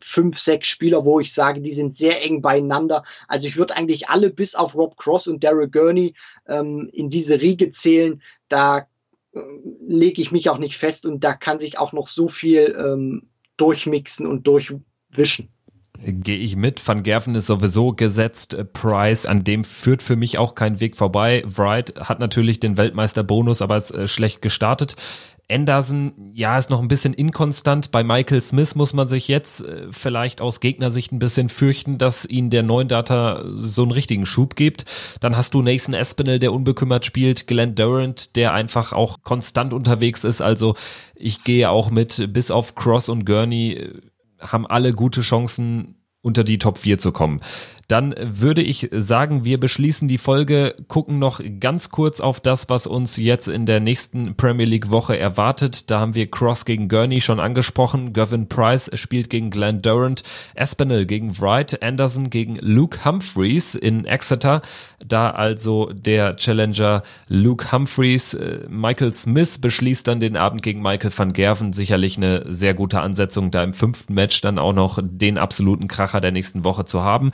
fünf, 0.00 0.38
sechs 0.38 0.68
Spieler, 0.68 1.04
wo 1.04 1.20
ich 1.20 1.32
sage, 1.32 1.60
die 1.60 1.72
sind 1.72 1.94
sehr 1.94 2.24
eng 2.24 2.42
beieinander. 2.42 3.04
Also 3.28 3.46
ich 3.46 3.56
würde 3.56 3.76
eigentlich 3.76 4.08
alle 4.08 4.30
bis 4.30 4.54
auf 4.54 4.74
Rob 4.74 4.96
Cross 4.96 5.26
und 5.26 5.44
Daryl 5.44 5.68
Gurney 5.68 6.14
ähm, 6.46 6.90
in 6.92 7.10
diese 7.10 7.40
Riege 7.40 7.70
zählen. 7.70 8.22
Da 8.48 8.86
lege 9.86 10.20
ich 10.20 10.32
mich 10.32 10.48
auch 10.50 10.58
nicht 10.58 10.76
fest 10.76 11.06
und 11.06 11.24
da 11.24 11.32
kann 11.32 11.58
sich 11.58 11.78
auch 11.78 11.92
noch 11.92 12.08
so 12.08 12.28
viel 12.28 12.76
ähm, 12.78 13.30
durchmixen 13.56 14.26
und 14.26 14.46
durchwischen. 14.46 15.48
Gehe 16.04 16.38
ich 16.38 16.56
mit. 16.56 16.86
Van 16.86 17.04
Gerven 17.04 17.34
ist 17.36 17.46
sowieso 17.46 17.92
gesetzt. 17.92 18.56
Price, 18.72 19.24
an 19.24 19.44
dem 19.44 19.62
führt 19.62 20.02
für 20.02 20.16
mich 20.16 20.36
auch 20.36 20.54
kein 20.54 20.80
Weg 20.80 20.96
vorbei. 20.96 21.44
Wright 21.46 21.94
hat 21.96 22.18
natürlich 22.18 22.58
den 22.58 22.76
Weltmeisterbonus, 22.76 23.62
aber 23.62 23.76
ist 23.76 23.92
äh, 23.92 24.08
schlecht 24.08 24.42
gestartet. 24.42 24.96
Anderson, 25.50 26.12
ja, 26.34 26.56
ist 26.56 26.70
noch 26.70 26.80
ein 26.80 26.88
bisschen 26.88 27.14
inkonstant. 27.14 27.90
Bei 27.90 28.02
Michael 28.02 28.42
Smith 28.42 28.74
muss 28.74 28.94
man 28.94 29.06
sich 29.08 29.28
jetzt 29.28 29.62
äh, 29.62 29.86
vielleicht 29.90 30.40
aus 30.40 30.60
Gegnersicht 30.60 31.12
ein 31.12 31.18
bisschen 31.18 31.48
fürchten, 31.48 31.98
dass 31.98 32.24
ihn 32.24 32.50
der 32.50 32.62
neuen 32.62 32.88
Data 32.88 33.44
so 33.52 33.82
einen 33.82 33.92
richtigen 33.92 34.26
Schub 34.26 34.56
gibt. 34.56 34.84
Dann 35.20 35.36
hast 35.36 35.54
du 35.54 35.62
Nathan 35.62 35.94
Espinel, 35.94 36.38
der 36.38 36.52
unbekümmert 36.52 37.04
spielt, 37.04 37.46
Glenn 37.46 37.74
Durant, 37.74 38.34
der 38.34 38.54
einfach 38.54 38.92
auch 38.92 39.22
konstant 39.22 39.74
unterwegs 39.74 40.24
ist. 40.24 40.40
Also 40.40 40.74
ich 41.14 41.44
gehe 41.44 41.70
auch 41.70 41.90
mit, 41.90 42.32
bis 42.32 42.50
auf 42.50 42.74
Cross 42.74 43.08
und 43.08 43.24
Gurney 43.24 43.72
äh, 43.74 44.00
haben 44.42 44.66
alle 44.66 44.92
gute 44.92 45.20
Chancen, 45.20 46.02
unter 46.22 46.44
die 46.44 46.58
Top 46.58 46.78
4 46.78 46.98
zu 46.98 47.12
kommen. 47.12 47.40
Dann 47.92 48.14
würde 48.18 48.62
ich 48.62 48.88
sagen, 48.90 49.44
wir 49.44 49.60
beschließen 49.60 50.08
die 50.08 50.16
Folge, 50.16 50.74
gucken 50.88 51.18
noch 51.18 51.42
ganz 51.60 51.90
kurz 51.90 52.20
auf 52.20 52.40
das, 52.40 52.70
was 52.70 52.86
uns 52.86 53.18
jetzt 53.18 53.48
in 53.48 53.66
der 53.66 53.80
nächsten 53.80 54.34
Premier 54.34 54.64
League 54.64 54.90
Woche 54.90 55.18
erwartet. 55.18 55.90
Da 55.90 56.00
haben 56.00 56.14
wir 56.14 56.30
Cross 56.30 56.64
gegen 56.64 56.88
Gurney 56.88 57.20
schon 57.20 57.38
angesprochen. 57.38 58.14
Gavin 58.14 58.48
Price 58.48 58.88
spielt 58.94 59.28
gegen 59.28 59.50
Glenn 59.50 59.82
Durant. 59.82 60.22
Espinel 60.54 61.04
gegen 61.04 61.38
Wright. 61.38 61.82
Anderson 61.82 62.30
gegen 62.30 62.56
Luke 62.62 63.04
Humphreys 63.04 63.74
in 63.74 64.06
Exeter. 64.06 64.62
Da 65.06 65.28
also 65.28 65.92
der 65.92 66.36
Challenger 66.36 67.02
Luke 67.28 67.72
Humphreys. 67.72 68.32
Äh, 68.32 68.60
Michael 68.70 69.12
Smith 69.12 69.58
beschließt 69.58 70.08
dann 70.08 70.18
den 70.18 70.38
Abend 70.38 70.62
gegen 70.62 70.80
Michael 70.80 71.12
van 71.14 71.34
Gerven. 71.34 71.74
Sicherlich 71.74 72.16
eine 72.16 72.50
sehr 72.50 72.72
gute 72.72 73.00
Ansetzung, 73.00 73.50
da 73.50 73.62
im 73.62 73.74
fünften 73.74 74.14
Match 74.14 74.40
dann 74.40 74.58
auch 74.58 74.72
noch 74.72 74.98
den 75.02 75.36
absoluten 75.36 75.88
Kracher 75.88 76.22
der 76.22 76.32
nächsten 76.32 76.64
Woche 76.64 76.86
zu 76.86 77.02
haben. 77.02 77.32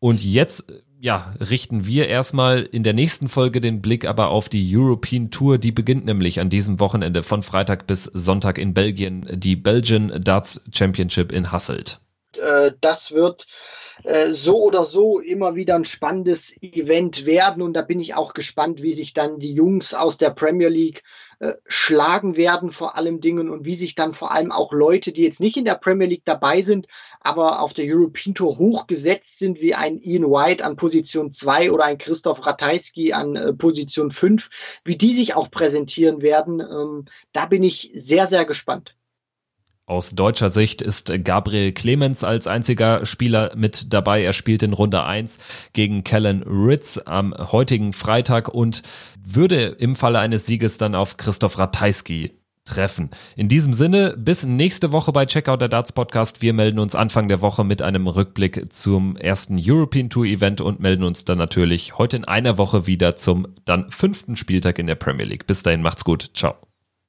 Und 0.00 0.22
jetzt 0.24 0.64
ja, 1.04 1.34
richten 1.38 1.84
wir 1.84 2.08
erstmal 2.08 2.62
in 2.62 2.82
der 2.82 2.94
nächsten 2.94 3.28
Folge 3.28 3.60
den 3.60 3.82
Blick 3.82 4.06
aber 4.08 4.30
auf 4.30 4.48
die 4.48 4.74
European 4.74 5.30
Tour. 5.30 5.58
Die 5.58 5.70
beginnt 5.70 6.06
nämlich 6.06 6.40
an 6.40 6.48
diesem 6.48 6.80
Wochenende 6.80 7.22
von 7.22 7.42
Freitag 7.42 7.86
bis 7.86 8.04
Sonntag 8.04 8.56
in 8.56 8.72
Belgien, 8.72 9.28
die 9.30 9.54
Belgian 9.54 10.22
Darts 10.24 10.62
Championship 10.72 11.30
in 11.30 11.52
Hasselt. 11.52 12.00
Äh, 12.38 12.72
das 12.80 13.12
wird 13.12 13.46
äh, 14.04 14.30
so 14.30 14.62
oder 14.62 14.84
so 14.84 15.20
immer 15.20 15.54
wieder 15.54 15.74
ein 15.74 15.84
spannendes 15.84 16.56
Event 16.62 17.26
werden 17.26 17.62
und 17.62 17.74
da 17.74 17.82
bin 17.82 18.00
ich 18.00 18.14
auch 18.14 18.32
gespannt, 18.32 18.82
wie 18.82 18.94
sich 18.94 19.12
dann 19.12 19.38
die 19.38 19.52
Jungs 19.52 19.92
aus 19.92 20.16
der 20.16 20.30
Premier 20.30 20.68
League 20.68 21.02
äh, 21.38 21.52
schlagen 21.66 22.36
werden 22.36 22.72
vor 22.72 22.96
allem 22.96 23.20
Dingen 23.20 23.50
und 23.50 23.64
wie 23.64 23.76
sich 23.76 23.94
dann 23.94 24.14
vor 24.14 24.32
allem 24.32 24.52
auch 24.52 24.72
Leute, 24.72 25.12
die 25.12 25.22
jetzt 25.22 25.40
nicht 25.40 25.56
in 25.56 25.64
der 25.64 25.74
Premier 25.74 26.06
League 26.06 26.24
dabei 26.24 26.62
sind, 26.62 26.86
aber 27.24 27.60
auf 27.60 27.72
der 27.72 27.86
European 27.88 28.34
Tour 28.34 28.58
hochgesetzt 28.58 29.38
sind, 29.38 29.60
wie 29.60 29.74
ein 29.74 29.98
Ian 29.98 30.24
White 30.24 30.64
an 30.64 30.76
Position 30.76 31.32
2 31.32 31.72
oder 31.72 31.84
ein 31.84 31.98
Christoph 31.98 32.46
Ratajski 32.46 33.12
an 33.14 33.34
äh, 33.34 33.52
Position 33.52 34.10
5, 34.10 34.50
wie 34.84 34.96
die 34.96 35.14
sich 35.14 35.34
auch 35.34 35.50
präsentieren 35.50 36.20
werden, 36.22 36.60
ähm, 36.60 37.06
da 37.32 37.46
bin 37.46 37.62
ich 37.62 37.90
sehr, 37.94 38.26
sehr 38.26 38.44
gespannt. 38.44 38.94
Aus 39.86 40.14
deutscher 40.14 40.48
Sicht 40.48 40.80
ist 40.80 41.12
Gabriel 41.24 41.72
Clemens 41.72 42.24
als 42.24 42.46
einziger 42.46 43.04
Spieler 43.04 43.52
mit 43.54 43.92
dabei. 43.92 44.22
Er 44.22 44.32
spielt 44.32 44.62
in 44.62 44.72
Runde 44.72 45.04
1 45.04 45.38
gegen 45.74 46.04
Kellen 46.04 46.42
Ritz 46.42 46.98
am 47.04 47.34
heutigen 47.34 47.92
Freitag 47.92 48.48
und 48.48 48.82
würde 49.22 49.76
im 49.78 49.94
Falle 49.94 50.20
eines 50.20 50.46
Sieges 50.46 50.78
dann 50.78 50.94
auf 50.94 51.18
Christoph 51.18 51.58
Ratajski 51.58 52.32
treffen. 52.64 53.10
In 53.36 53.48
diesem 53.48 53.72
Sinne, 53.72 54.14
bis 54.16 54.44
nächste 54.44 54.92
Woche 54.92 55.12
bei 55.12 55.26
Checkout 55.26 55.60
der 55.60 55.68
Darts 55.68 55.92
Podcast. 55.92 56.42
Wir 56.42 56.52
melden 56.52 56.78
uns 56.78 56.94
Anfang 56.94 57.28
der 57.28 57.40
Woche 57.40 57.64
mit 57.64 57.82
einem 57.82 58.06
Rückblick 58.06 58.72
zum 58.72 59.16
ersten 59.16 59.58
European 59.60 60.10
Tour 60.10 60.24
Event 60.24 60.60
und 60.60 60.80
melden 60.80 61.04
uns 61.04 61.24
dann 61.24 61.38
natürlich 61.38 61.98
heute 61.98 62.16
in 62.16 62.24
einer 62.24 62.58
Woche 62.58 62.86
wieder 62.86 63.16
zum 63.16 63.46
dann 63.64 63.90
fünften 63.90 64.36
Spieltag 64.36 64.78
in 64.78 64.86
der 64.86 64.94
Premier 64.94 65.26
League. 65.26 65.46
Bis 65.46 65.62
dahin, 65.62 65.82
macht's 65.82 66.04
gut. 66.04 66.30
Ciao. 66.34 66.54